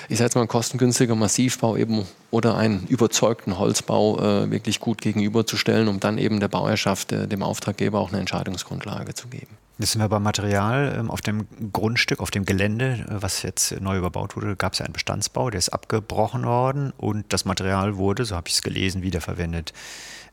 ich 0.09 0.18
sage 0.18 0.27
jetzt 0.27 0.35
mal, 0.37 0.46
kostengünstiger 0.46 1.14
Massivbau 1.14 1.77
eben 1.77 2.07
oder 2.31 2.57
einen 2.57 2.87
überzeugten 2.87 3.59
Holzbau 3.59 4.18
äh, 4.18 4.51
wirklich 4.51 4.81
gut 4.81 5.01
gegenüberzustellen, 5.01 5.88
um 5.88 6.01
dann 6.01 6.18
eben 6.18 6.40
der 6.40 6.49
Bauherrschaft, 6.49 7.12
äh, 7.12 7.27
dem 7.27 7.42
Auftraggeber 7.42 7.99
auch 8.01 8.11
eine 8.11 8.20
Entscheidungsgrundlage 8.20 9.14
zu 9.14 9.29
geben. 9.29 9.57
Jetzt 9.79 9.92
sind 9.92 10.01
wir 10.01 10.09
beim 10.09 10.22
Material. 10.22 10.96
Ähm, 10.99 11.11
auf 11.11 11.20
dem 11.20 11.46
Grundstück, 11.72 12.20
auf 12.20 12.31
dem 12.31 12.46
Gelände, 12.46 13.05
was 13.09 13.42
jetzt 13.42 13.79
neu 13.81 13.99
überbaut 13.99 14.35
wurde, 14.37 14.57
gab 14.57 14.72
es 14.72 14.79
ja 14.79 14.87
einen 14.87 14.94
Bestandsbau, 14.94 15.51
der 15.51 15.59
ist 15.59 15.68
abgebrochen 15.68 16.44
worden 16.44 16.92
und 16.96 17.27
das 17.33 17.44
Material 17.44 17.96
wurde, 17.96 18.25
so 18.25 18.37
habe 18.37 18.49
ich 18.49 18.55
es 18.55 18.62
gelesen, 18.62 19.03
wiederverwendet 19.03 19.75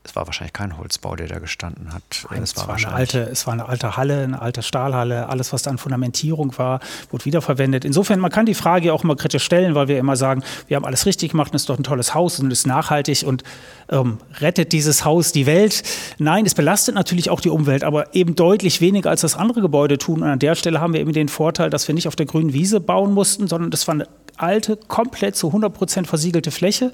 es 0.04 0.14
war 0.14 0.26
wahrscheinlich 0.26 0.52
kein 0.52 0.76
Holzbau, 0.76 1.16
der 1.16 1.28
da 1.28 1.38
gestanden 1.38 1.94
hat. 1.94 2.02
Nein, 2.30 2.42
es, 2.42 2.54
war, 2.56 2.68
war 2.68 2.76
eine 2.76 2.92
alte, 2.92 3.20
es 3.20 3.46
war 3.46 3.54
eine 3.54 3.66
alte 3.66 3.96
Halle, 3.96 4.22
eine 4.22 4.40
alte 4.40 4.62
Stahlhalle. 4.62 5.30
Alles, 5.30 5.54
was 5.54 5.62
da 5.62 5.70
an 5.70 5.78
Fundamentierung 5.78 6.56
war, 6.58 6.80
wurde 7.10 7.24
wiederverwendet. 7.24 7.86
Insofern, 7.86 8.20
man 8.20 8.30
kann 8.30 8.44
die 8.44 8.54
Frage 8.54 8.92
auch 8.92 9.02
immer 9.02 9.16
kritisch 9.16 9.42
stellen, 9.42 9.74
weil 9.74 9.88
wir 9.88 9.98
immer 9.98 10.16
sagen, 10.16 10.42
wir 10.68 10.76
haben 10.76 10.84
alles 10.84 11.06
richtig 11.06 11.30
gemacht 11.30 11.52
und 11.52 11.56
es 11.56 11.62
ist 11.62 11.70
doch 11.70 11.78
ein 11.78 11.84
tolles 11.84 12.14
Haus 12.14 12.38
und 12.38 12.52
es 12.52 12.60
ist 12.60 12.66
nachhaltig 12.66 13.24
und 13.26 13.44
ähm, 13.88 14.18
rettet 14.40 14.72
dieses 14.72 15.06
Haus 15.06 15.32
die 15.32 15.46
Welt. 15.46 15.82
Nein, 16.18 16.44
es 16.44 16.52
belastet 16.52 16.94
natürlich 16.94 17.30
auch 17.30 17.40
die 17.40 17.48
Umwelt, 17.50 17.82
aber 17.82 18.14
eben 18.14 18.34
deutlich 18.34 18.82
weniger 18.82 19.08
als 19.08 19.22
das 19.22 19.36
andere 19.36 19.62
Gebäude 19.62 19.96
tun. 19.96 20.22
Und 20.22 20.28
an 20.28 20.38
der 20.38 20.54
Stelle 20.54 20.82
haben 20.82 20.92
wir 20.92 21.00
eben 21.00 21.12
den 21.14 21.30
Vorteil, 21.30 21.70
dass 21.70 21.88
wir 21.88 21.94
nicht 21.94 22.08
auf 22.08 22.16
der 22.16 22.26
grünen 22.26 22.52
Wiese 22.52 22.78
bauen 22.78 23.14
mussten, 23.14 23.48
sondern 23.48 23.70
das 23.70 23.88
war 23.88 23.94
eine 23.94 24.06
alte, 24.36 24.76
komplett 24.76 25.36
zu 25.36 25.48
100 25.48 25.72
Prozent 25.72 26.06
versiegelte 26.06 26.50
Fläche, 26.50 26.92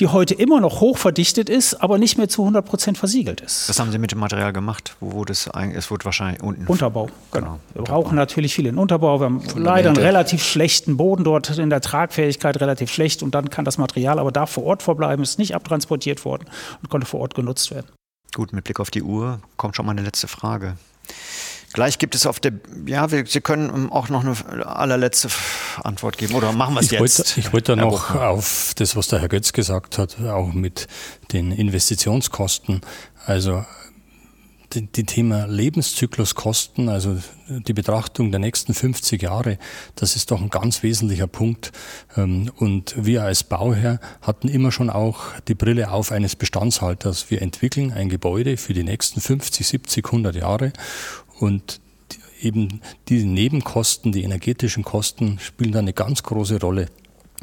die 0.00 0.08
heute 0.08 0.34
immer 0.34 0.60
noch 0.60 0.80
hochverdichtet 0.80 1.48
ist, 1.48 1.74
aber 1.74 1.98
nicht 1.98 2.18
mehr 2.18 2.28
zu 2.28 2.42
100 2.50 2.64
Prozent 2.64 2.98
versiegelt 2.98 3.40
ist. 3.40 3.68
Was 3.68 3.78
haben 3.78 3.92
Sie 3.92 3.98
mit 3.98 4.12
dem 4.12 4.18
Material 4.18 4.52
gemacht? 4.52 4.96
Wo 5.00 5.12
wurde 5.12 5.32
es 5.32 5.48
eigentlich? 5.48 5.78
Es 5.78 5.90
wurde 5.90 6.04
wahrscheinlich 6.04 6.42
unten. 6.42 6.66
Unterbau, 6.66 7.06
genau. 7.06 7.46
genau. 7.46 7.60
Wir 7.72 7.80
Unterbau. 7.80 8.02
brauchen 8.02 8.16
natürlich 8.16 8.54
viel 8.54 8.66
in 8.66 8.76
Unterbau. 8.76 9.20
Wir 9.20 9.26
haben 9.26 9.42
leider 9.54 9.90
einen 9.90 9.98
relativ 9.98 10.42
schlechten 10.42 10.96
Boden 10.96 11.24
dort, 11.24 11.58
in 11.58 11.70
der 11.70 11.80
Tragfähigkeit 11.80 12.60
relativ 12.60 12.90
schlecht 12.90 13.22
und 13.22 13.34
dann 13.34 13.50
kann 13.50 13.64
das 13.64 13.78
Material 13.78 14.18
aber 14.18 14.32
da 14.32 14.46
vor 14.46 14.64
Ort 14.64 14.82
verbleiben, 14.82 15.22
ist 15.22 15.38
nicht 15.38 15.54
abtransportiert 15.54 16.24
worden 16.24 16.46
und 16.82 16.90
konnte 16.90 17.06
vor 17.06 17.20
Ort 17.20 17.34
genutzt 17.34 17.70
werden. 17.70 17.86
Gut, 18.34 18.52
mit 18.52 18.64
Blick 18.64 18.80
auf 18.80 18.90
die 18.90 19.02
Uhr 19.02 19.40
kommt 19.56 19.76
schon 19.76 19.86
mal 19.86 19.92
eine 19.92 20.02
letzte 20.02 20.28
Frage. 20.28 20.76
Gleich 21.72 21.98
gibt 21.98 22.16
es 22.16 22.26
auf 22.26 22.40
der, 22.40 22.52
ja, 22.86 23.12
wir, 23.12 23.26
Sie 23.26 23.40
können 23.40 23.90
auch 23.90 24.08
noch 24.08 24.24
eine 24.24 24.66
allerletzte 24.66 25.28
Antwort 25.84 26.18
geben 26.18 26.34
oder 26.34 26.52
machen 26.52 26.74
wir 26.74 26.80
es 26.80 26.90
jetzt? 26.90 27.00
Wollte, 27.00 27.40
ich 27.40 27.52
wollte 27.52 27.76
noch 27.76 28.14
auf 28.14 28.72
das, 28.76 28.96
was 28.96 29.06
der 29.06 29.20
Herr 29.20 29.28
Götz 29.28 29.52
gesagt 29.52 29.96
hat, 29.96 30.20
auch 30.20 30.52
mit 30.52 30.88
den 31.32 31.52
Investitionskosten. 31.52 32.80
Also 33.24 33.64
die, 34.72 34.86
die 34.86 35.04
Thema 35.04 35.46
Lebenszykluskosten, 35.46 36.88
also 36.88 37.18
die 37.48 37.72
Betrachtung 37.72 38.30
der 38.30 38.40
nächsten 38.40 38.74
50 38.74 39.22
Jahre, 39.22 39.58
das 39.94 40.16
ist 40.16 40.30
doch 40.30 40.40
ein 40.40 40.48
ganz 40.48 40.82
wesentlicher 40.82 41.26
Punkt. 41.26 41.72
Ähm, 42.16 42.50
und 42.56 42.94
wir 42.96 43.24
als 43.24 43.44
Bauherr 43.44 44.00
hatten 44.22 44.48
immer 44.48 44.72
schon 44.72 44.90
auch 44.90 45.18
die 45.48 45.54
Brille 45.54 45.90
auf 45.90 46.12
eines 46.12 46.36
Bestandshalters. 46.36 47.30
Wir 47.30 47.42
entwickeln 47.42 47.92
ein 47.92 48.08
Gebäude 48.08 48.56
für 48.56 48.74
die 48.74 48.84
nächsten 48.84 49.20
50, 49.20 49.66
70, 49.66 50.06
100 50.06 50.36
Jahre 50.36 50.72
und 51.40 51.80
eben 52.42 52.80
die 53.08 53.24
Nebenkosten, 53.24 54.12
die 54.12 54.22
energetischen 54.22 54.84
Kosten 54.84 55.38
spielen 55.40 55.72
da 55.72 55.78
eine 55.78 55.92
ganz 55.92 56.22
große 56.22 56.60
Rolle. 56.60 56.86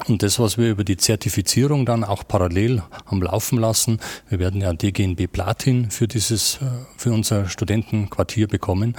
Und 0.08 0.22
das, 0.22 0.38
was 0.38 0.60
wir 0.60 0.70
über 0.70 0.84
die 0.84 0.98
Zertifizierung 0.98 1.86
dann 1.86 2.04
auch 2.04 2.28
parallel 2.28 2.84
haben 3.08 3.22
laufen 3.22 3.58
lassen, 3.58 4.00
wir 4.30 4.38
werden 4.38 4.62
ja 4.62 4.72
DGNB 4.72 5.28
Platin 5.28 5.90
für 5.90 6.08
dieses, 6.08 6.58
äh, 6.58 6.66
für 6.98 7.12
unser 7.12 7.50
Studentenquartier 7.50 8.48
bekommen. 8.48 8.96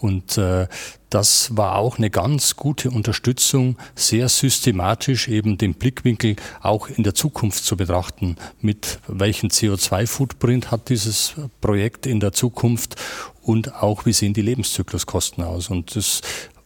Und 0.00 0.38
äh, 0.38 0.66
das 1.10 1.56
war 1.56 1.76
auch 1.76 1.98
eine 1.98 2.08
ganz 2.08 2.56
gute 2.56 2.90
Unterstützung, 2.90 3.76
sehr 3.94 4.28
systematisch 4.28 5.28
eben 5.28 5.58
den 5.58 5.74
Blickwinkel 5.74 6.36
auch 6.62 6.88
in 6.88 7.02
der 7.02 7.14
Zukunft 7.14 7.64
zu 7.64 7.76
betrachten. 7.76 8.36
Mit 8.60 9.00
welchem 9.08 9.48
CO2-Footprint 9.48 10.70
hat 10.70 10.88
dieses 10.88 11.34
Projekt 11.60 12.06
in 12.06 12.20
der 12.20 12.32
Zukunft 12.32 12.96
und 13.42 13.74
auch 13.82 14.06
wie 14.06 14.12
sehen 14.12 14.32
die 14.32 14.42
Lebenszykluskosten 14.42 15.44
aus. 15.44 15.68
Und 15.68 15.96
das 15.96 16.22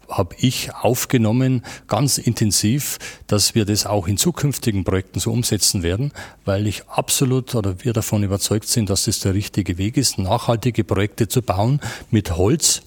habe 0.08 0.34
ich 0.38 0.74
aufgenommen, 0.74 1.64
ganz 1.88 2.18
intensiv, 2.18 2.98
dass 3.26 3.54
wir 3.54 3.64
das 3.64 3.86
auch 3.86 4.06
in 4.06 4.16
zukünftigen 4.16 4.84
Projekten 4.84 5.20
so 5.20 5.32
umsetzen 5.32 5.82
werden, 5.82 6.12
weil 6.44 6.66
ich 6.66 6.88
absolut 6.88 7.54
oder 7.54 7.82
wir 7.84 7.92
davon 7.92 8.22
überzeugt 8.22 8.68
sind, 8.68 8.90
dass 8.90 9.04
das 9.04 9.20
der 9.20 9.34
richtige 9.34 9.78
Weg 9.78 9.96
ist, 9.96 10.18
nachhaltige 10.18 10.84
Projekte 10.84 11.28
zu 11.28 11.42
bauen 11.42 11.80
mit 12.10 12.36
Holz, 12.36 12.82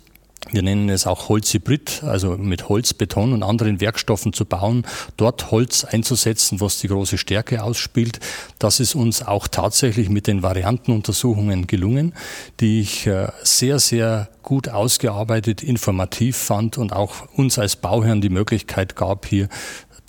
wir 0.51 0.61
nennen 0.61 0.89
es 0.89 1.07
auch 1.07 1.29
Holzhybrid, 1.29 2.03
also 2.03 2.37
mit 2.37 2.69
Holz, 2.69 2.93
Beton 2.93 3.33
und 3.33 3.43
anderen 3.43 3.81
Werkstoffen 3.81 4.33
zu 4.33 4.45
bauen, 4.45 4.85
dort 5.17 5.51
Holz 5.51 5.83
einzusetzen, 5.83 6.59
was 6.59 6.79
die 6.79 6.87
große 6.87 7.17
Stärke 7.17 7.63
ausspielt. 7.63 8.19
Das 8.59 8.79
ist 8.79 8.95
uns 8.95 9.21
auch 9.21 9.47
tatsächlich 9.47 10.09
mit 10.09 10.27
den 10.27 10.43
Variantenuntersuchungen 10.43 11.67
gelungen, 11.67 12.13
die 12.59 12.81
ich 12.81 13.07
äh, 13.07 13.27
sehr, 13.43 13.79
sehr 13.79 14.29
gut 14.43 14.69
ausgearbeitet, 14.69 15.61
informativ 15.61 16.37
fand 16.37 16.77
und 16.77 16.93
auch 16.93 17.27
uns 17.35 17.59
als 17.59 17.75
Bauherren 17.75 18.21
die 18.21 18.29
Möglichkeit 18.29 18.95
gab, 18.95 19.25
hier 19.25 19.49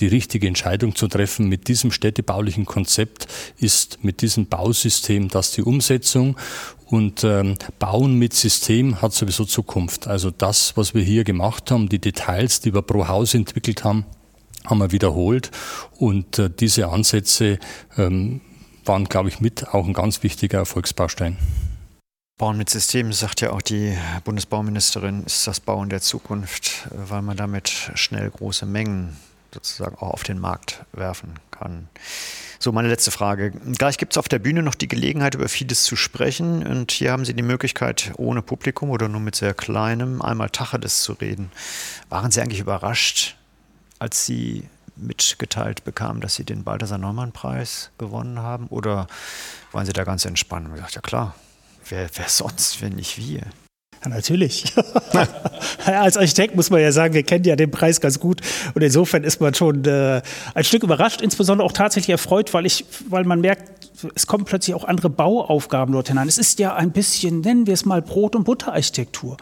die 0.00 0.06
richtige 0.06 0.46
Entscheidung 0.46 0.94
zu 0.94 1.08
treffen. 1.08 1.48
Mit 1.48 1.68
diesem 1.68 1.90
städtebaulichen 1.90 2.64
Konzept 2.64 3.26
ist 3.58 4.04
mit 4.04 4.22
diesem 4.22 4.46
Bausystem 4.46 5.28
das 5.28 5.52
die 5.52 5.62
Umsetzung. 5.62 6.36
Und 6.90 7.22
ähm, 7.22 7.56
Bauen 7.78 8.14
mit 8.14 8.32
System 8.32 9.02
hat 9.02 9.12
sowieso 9.12 9.44
Zukunft. 9.44 10.06
Also 10.06 10.30
das, 10.30 10.76
was 10.76 10.94
wir 10.94 11.02
hier 11.02 11.24
gemacht 11.24 11.70
haben, 11.70 11.88
die 11.88 11.98
Details, 11.98 12.60
die 12.60 12.72
wir 12.72 12.82
pro 12.82 13.08
Haus 13.08 13.34
entwickelt 13.34 13.84
haben, 13.84 14.06
haben 14.64 14.78
wir 14.78 14.90
wiederholt. 14.90 15.50
Und 15.98 16.38
äh, 16.38 16.48
diese 16.48 16.88
Ansätze 16.88 17.58
ähm, 17.98 18.40
waren, 18.86 19.04
glaube 19.04 19.28
ich, 19.28 19.40
mit 19.40 19.68
auch 19.68 19.86
ein 19.86 19.92
ganz 19.92 20.22
wichtiger 20.22 20.58
Erfolgsbaustein. 20.58 21.36
Bauen 22.38 22.56
mit 22.56 22.70
Systemen, 22.70 23.12
sagt 23.12 23.42
ja 23.42 23.50
auch 23.50 23.62
die 23.62 23.96
Bundesbauministerin, 24.24 25.24
ist 25.24 25.46
das 25.46 25.60
Bauen 25.60 25.90
der 25.90 26.00
Zukunft, 26.00 26.88
weil 26.90 27.20
man 27.20 27.36
damit 27.36 27.68
schnell 27.68 28.30
große 28.30 28.64
Mengen 28.64 29.16
sozusagen 29.52 29.96
auch 29.96 30.12
auf 30.12 30.22
den 30.22 30.38
Markt 30.38 30.84
werfen 30.92 31.34
kann. 31.50 31.88
So, 32.60 32.72
meine 32.72 32.88
letzte 32.88 33.12
Frage. 33.12 33.52
Gleich 33.52 33.98
gibt 33.98 34.14
es 34.14 34.18
auf 34.18 34.28
der 34.28 34.40
Bühne 34.40 34.64
noch 34.64 34.74
die 34.74 34.88
Gelegenheit, 34.88 35.36
über 35.36 35.48
vieles 35.48 35.84
zu 35.84 35.94
sprechen. 35.94 36.66
Und 36.66 36.90
hier 36.90 37.12
haben 37.12 37.24
Sie 37.24 37.34
die 37.34 37.42
Möglichkeit, 37.42 38.12
ohne 38.16 38.42
Publikum 38.42 38.90
oder 38.90 39.08
nur 39.08 39.20
mit 39.20 39.36
sehr 39.36 39.54
kleinem, 39.54 40.20
einmal 40.20 40.50
Tacheles 40.50 41.02
zu 41.02 41.12
reden. 41.12 41.52
Waren 42.08 42.32
Sie 42.32 42.40
eigentlich 42.40 42.58
überrascht, 42.58 43.36
als 44.00 44.26
Sie 44.26 44.64
mitgeteilt 44.96 45.84
bekamen, 45.84 46.20
dass 46.20 46.34
Sie 46.34 46.44
den 46.44 46.64
Balthasar-Neumann-Preis 46.64 47.90
gewonnen 47.96 48.40
haben? 48.40 48.66
Oder 48.68 49.06
waren 49.70 49.86
Sie 49.86 49.92
da 49.92 50.02
ganz 50.02 50.24
entspannt 50.24 50.66
und 50.66 50.74
gesagt, 50.74 50.96
ja 50.96 51.00
klar, 51.00 51.36
wer, 51.88 52.10
wer 52.12 52.28
sonst, 52.28 52.82
wenn 52.82 52.94
nicht 52.94 53.18
wir? 53.18 53.42
Ja, 54.02 54.10
natürlich. 54.10 54.64
Als 55.84 56.16
Architekt 56.16 56.54
muss 56.54 56.70
man 56.70 56.80
ja 56.80 56.92
sagen, 56.92 57.14
wir 57.14 57.22
kennen 57.22 57.44
ja 57.44 57.56
den 57.56 57.70
Preis 57.70 58.00
ganz 58.00 58.20
gut 58.20 58.40
und 58.74 58.82
insofern 58.82 59.24
ist 59.24 59.40
man 59.40 59.54
schon 59.54 59.84
äh, 59.84 60.22
ein 60.54 60.64
Stück 60.64 60.82
überrascht, 60.82 61.20
insbesondere 61.20 61.66
auch 61.66 61.72
tatsächlich 61.72 62.10
erfreut, 62.10 62.54
weil 62.54 62.66
ich, 62.66 62.84
weil 63.08 63.24
man 63.24 63.40
merkt, 63.40 63.90
es 64.14 64.26
kommen 64.26 64.44
plötzlich 64.44 64.74
auch 64.74 64.84
andere 64.84 65.10
Bauaufgaben 65.10 65.92
dort 65.92 66.08
hinein. 66.08 66.28
Es 66.28 66.38
ist 66.38 66.58
ja 66.58 66.74
ein 66.74 66.92
bisschen, 66.92 67.40
nennen 67.40 67.66
wir 67.66 67.74
es 67.74 67.84
mal 67.84 68.02
Brot- 68.02 68.36
und 68.36 68.44
Butterarchitektur. 68.44 69.36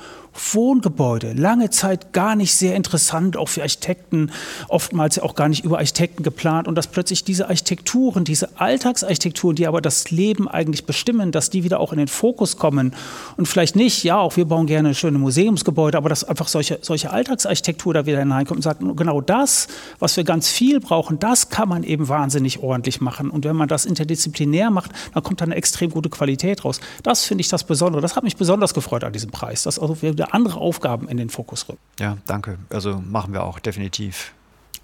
Wohngebäude, 0.52 1.32
lange 1.32 1.70
Zeit 1.70 2.12
gar 2.12 2.36
nicht 2.36 2.54
sehr 2.54 2.76
interessant, 2.76 3.36
auch 3.36 3.48
für 3.48 3.62
Architekten, 3.62 4.30
oftmals 4.68 5.16
ja 5.16 5.22
auch 5.22 5.34
gar 5.34 5.48
nicht 5.48 5.64
über 5.64 5.78
Architekten 5.78 6.22
geplant. 6.22 6.68
Und 6.68 6.74
dass 6.74 6.86
plötzlich 6.86 7.24
diese 7.24 7.48
Architekturen, 7.48 8.24
diese 8.24 8.60
Alltagsarchitekturen, 8.60 9.56
die 9.56 9.66
aber 9.66 9.80
das 9.80 10.10
Leben 10.10 10.48
eigentlich 10.48 10.86
bestimmen, 10.86 11.32
dass 11.32 11.50
die 11.50 11.64
wieder 11.64 11.80
auch 11.80 11.92
in 11.92 11.98
den 11.98 12.08
Fokus 12.08 12.56
kommen. 12.56 12.94
Und 13.36 13.46
vielleicht 13.46 13.76
nicht, 13.76 14.04
ja, 14.04 14.18
auch 14.18 14.36
wir 14.36 14.44
bauen 14.44 14.66
gerne 14.66 14.94
schöne 14.94 15.18
Museumsgebäude, 15.18 15.98
aber 15.98 16.08
dass 16.08 16.24
einfach 16.24 16.48
solche, 16.48 16.78
solche 16.82 17.10
Alltagsarchitektur 17.10 17.94
da 17.94 18.06
wieder 18.06 18.18
hineinkommt 18.18 18.58
und 18.58 18.62
sagt, 18.62 18.80
genau 18.96 19.20
das, 19.20 19.68
was 19.98 20.16
wir 20.16 20.24
ganz 20.24 20.48
viel 20.48 20.80
brauchen, 20.80 21.18
das 21.18 21.48
kann 21.48 21.68
man 21.68 21.82
eben 21.82 22.08
wahnsinnig 22.08 22.62
ordentlich 22.62 23.00
machen. 23.00 23.30
Und 23.30 23.44
wenn 23.44 23.56
man 23.56 23.68
das 23.68 23.84
interdisziplinär 23.84 24.70
macht, 24.70 24.90
dann 25.14 25.22
kommt 25.22 25.40
da 25.40 25.44
eine 25.44 25.54
extrem 25.54 25.90
gute 25.90 26.10
Qualität 26.10 26.64
raus. 26.64 26.80
Das 27.02 27.24
finde 27.24 27.42
ich 27.42 27.48
das 27.48 27.64
Besondere, 27.64 28.02
das 28.02 28.16
hat 28.16 28.24
mich 28.24 28.36
besonders 28.36 28.74
gefreut 28.74 29.04
an 29.04 29.12
diesem 29.12 29.30
Preis, 29.30 29.62
dass 29.62 29.78
also 29.78 30.00
wir 30.02 30.25
andere 30.32 30.58
Aufgaben 30.60 31.08
in 31.08 31.16
den 31.16 31.30
Fokus 31.30 31.68
rücken. 31.68 31.80
Ja, 31.98 32.18
danke. 32.26 32.58
Also 32.70 33.02
machen 33.04 33.32
wir 33.32 33.44
auch 33.44 33.58
definitiv. 33.58 34.32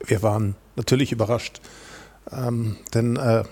Wir 0.04 0.22
waren 0.22 0.56
natürlich 0.76 1.12
überrascht, 1.12 1.60
ähm, 2.30 2.76
denn 2.94 3.16
äh, 3.16 3.44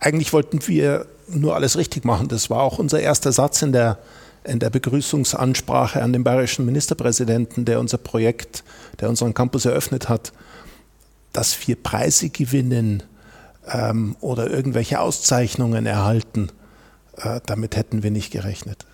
eigentlich 0.00 0.32
wollten 0.32 0.66
wir 0.66 1.06
nur 1.28 1.54
alles 1.54 1.76
richtig 1.76 2.04
machen. 2.04 2.28
Das 2.28 2.50
war 2.50 2.62
auch 2.62 2.78
unser 2.78 3.00
erster 3.00 3.32
Satz 3.32 3.62
in 3.62 3.72
der, 3.72 3.98
in 4.44 4.58
der 4.58 4.70
Begrüßungsansprache 4.70 6.02
an 6.02 6.12
den 6.12 6.24
bayerischen 6.24 6.64
Ministerpräsidenten, 6.64 7.64
der 7.64 7.80
unser 7.80 7.98
Projekt, 7.98 8.64
der 9.00 9.08
unseren 9.08 9.34
Campus 9.34 9.64
eröffnet 9.64 10.08
hat, 10.08 10.32
dass 11.32 11.66
wir 11.66 11.76
Preise 11.76 12.30
gewinnen 12.30 13.02
ähm, 13.68 14.16
oder 14.20 14.48
irgendwelche 14.48 15.00
Auszeichnungen 15.00 15.86
erhalten. 15.86 16.50
Äh, 17.16 17.40
damit 17.46 17.76
hätten 17.76 18.02
wir 18.02 18.10
nicht 18.10 18.30
gerechnet. 18.30 18.86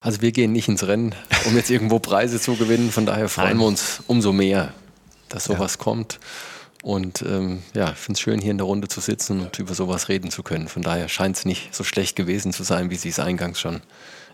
Also 0.00 0.22
wir 0.22 0.32
gehen 0.32 0.52
nicht 0.52 0.66
ins 0.68 0.86
Rennen, 0.86 1.14
um 1.46 1.54
jetzt 1.56 1.70
irgendwo 1.70 1.98
Preise 1.98 2.40
zu 2.40 2.56
gewinnen. 2.56 2.90
Von 2.90 3.04
daher 3.04 3.28
freuen 3.28 3.48
Nein. 3.48 3.58
wir 3.58 3.66
uns 3.66 4.02
umso 4.06 4.32
mehr, 4.32 4.72
dass 5.28 5.44
sowas 5.44 5.74
ja. 5.74 5.84
kommt. 5.84 6.18
Und 6.82 7.20
ähm, 7.20 7.62
ja, 7.74 7.90
ich 7.90 7.98
finde 7.98 8.16
es 8.16 8.20
schön, 8.20 8.40
hier 8.40 8.50
in 8.50 8.56
der 8.56 8.66
Runde 8.66 8.88
zu 8.88 9.00
sitzen 9.00 9.40
und 9.40 9.58
über 9.58 9.74
sowas 9.74 10.08
reden 10.08 10.30
zu 10.30 10.42
können. 10.42 10.68
Von 10.68 10.82
daher 10.82 11.08
scheint 11.08 11.36
es 11.36 11.44
nicht 11.44 11.74
so 11.74 11.84
schlecht 11.84 12.16
gewesen 12.16 12.54
zu 12.54 12.62
sein, 12.62 12.88
wie 12.88 12.96
Sie 12.96 13.10
es 13.10 13.18
eingangs 13.18 13.60
schon 13.60 13.82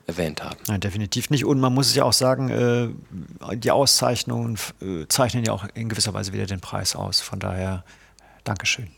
erwähnt 0.06 0.44
haben. 0.44 0.56
Nein, 0.68 0.80
definitiv 0.80 1.30
nicht. 1.30 1.44
Und 1.44 1.58
man 1.58 1.74
muss 1.74 1.88
es 1.88 1.96
ja 1.96 2.04
auch 2.04 2.12
sagen, 2.12 2.48
äh, 2.48 3.56
die 3.56 3.72
Auszeichnungen 3.72 4.56
äh, 4.80 5.06
zeichnen 5.08 5.44
ja 5.44 5.52
auch 5.52 5.66
in 5.74 5.88
gewisser 5.88 6.14
Weise 6.14 6.32
wieder 6.32 6.46
den 6.46 6.60
Preis 6.60 6.94
aus. 6.94 7.20
Von 7.20 7.40
daher, 7.40 7.84
Dankeschön. 8.44 8.88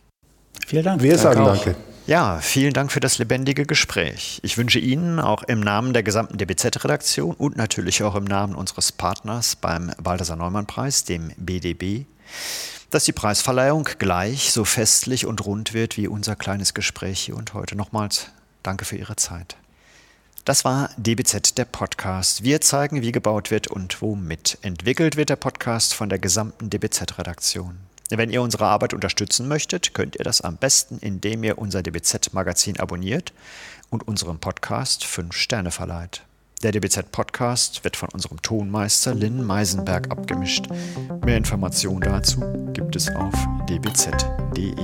Vielen 0.66 0.84
Dank. 0.84 1.02
Wir 1.02 1.18
sagen 1.18 1.44
danke. 1.44 1.76
Ja, 2.08 2.38
vielen 2.40 2.72
Dank 2.72 2.90
für 2.90 3.00
das 3.00 3.18
lebendige 3.18 3.66
Gespräch. 3.66 4.40
Ich 4.42 4.56
wünsche 4.56 4.78
Ihnen 4.78 5.20
auch 5.20 5.42
im 5.42 5.60
Namen 5.60 5.92
der 5.92 6.02
gesamten 6.02 6.38
DBZ-Redaktion 6.38 7.34
und 7.34 7.58
natürlich 7.58 8.02
auch 8.02 8.14
im 8.14 8.24
Namen 8.24 8.54
unseres 8.54 8.92
Partners 8.92 9.56
beim 9.56 9.92
Balthasar 10.02 10.36
Neumann 10.36 10.64
Preis, 10.64 11.04
dem 11.04 11.32
BDB, 11.36 12.06
dass 12.88 13.04
die 13.04 13.12
Preisverleihung 13.12 13.86
gleich 13.98 14.52
so 14.52 14.64
festlich 14.64 15.26
und 15.26 15.44
rund 15.44 15.74
wird 15.74 15.98
wie 15.98 16.08
unser 16.08 16.34
kleines 16.34 16.72
Gespräch 16.72 17.20
hier 17.20 17.36
und 17.36 17.52
heute. 17.52 17.76
Nochmals 17.76 18.28
danke 18.62 18.86
für 18.86 18.96
Ihre 18.96 19.16
Zeit. 19.16 19.56
Das 20.46 20.64
war 20.64 20.88
DBZ, 20.96 21.58
der 21.58 21.66
Podcast. 21.66 22.42
Wir 22.42 22.62
zeigen, 22.62 23.02
wie 23.02 23.12
gebaut 23.12 23.50
wird 23.50 23.68
und 23.68 24.00
womit. 24.00 24.56
Entwickelt 24.62 25.16
wird 25.16 25.28
der 25.28 25.36
Podcast 25.36 25.92
von 25.92 26.08
der 26.08 26.18
gesamten 26.18 26.70
DBZ-Redaktion. 26.70 27.87
Wenn 28.10 28.30
ihr 28.30 28.40
unsere 28.40 28.66
Arbeit 28.66 28.94
unterstützen 28.94 29.48
möchtet, 29.48 29.92
könnt 29.92 30.16
ihr 30.16 30.24
das 30.24 30.40
am 30.40 30.56
besten, 30.56 30.98
indem 30.98 31.44
ihr 31.44 31.58
unser 31.58 31.82
DBZ-Magazin 31.82 32.80
abonniert 32.80 33.32
und 33.90 34.08
unserem 34.08 34.38
Podcast 34.38 35.04
5 35.04 35.34
Sterne 35.34 35.70
verleiht. 35.70 36.22
Der 36.62 36.72
DBZ-Podcast 36.72 37.84
wird 37.84 37.96
von 37.96 38.08
unserem 38.08 38.42
Tonmeister 38.42 39.14
Lynn 39.14 39.44
Meisenberg 39.44 40.10
abgemischt. 40.10 40.66
Mehr 41.24 41.36
Informationen 41.36 42.00
dazu 42.00 42.40
gibt 42.72 42.96
es 42.96 43.14
auf 43.14 43.34
dbz.de. 43.68 44.74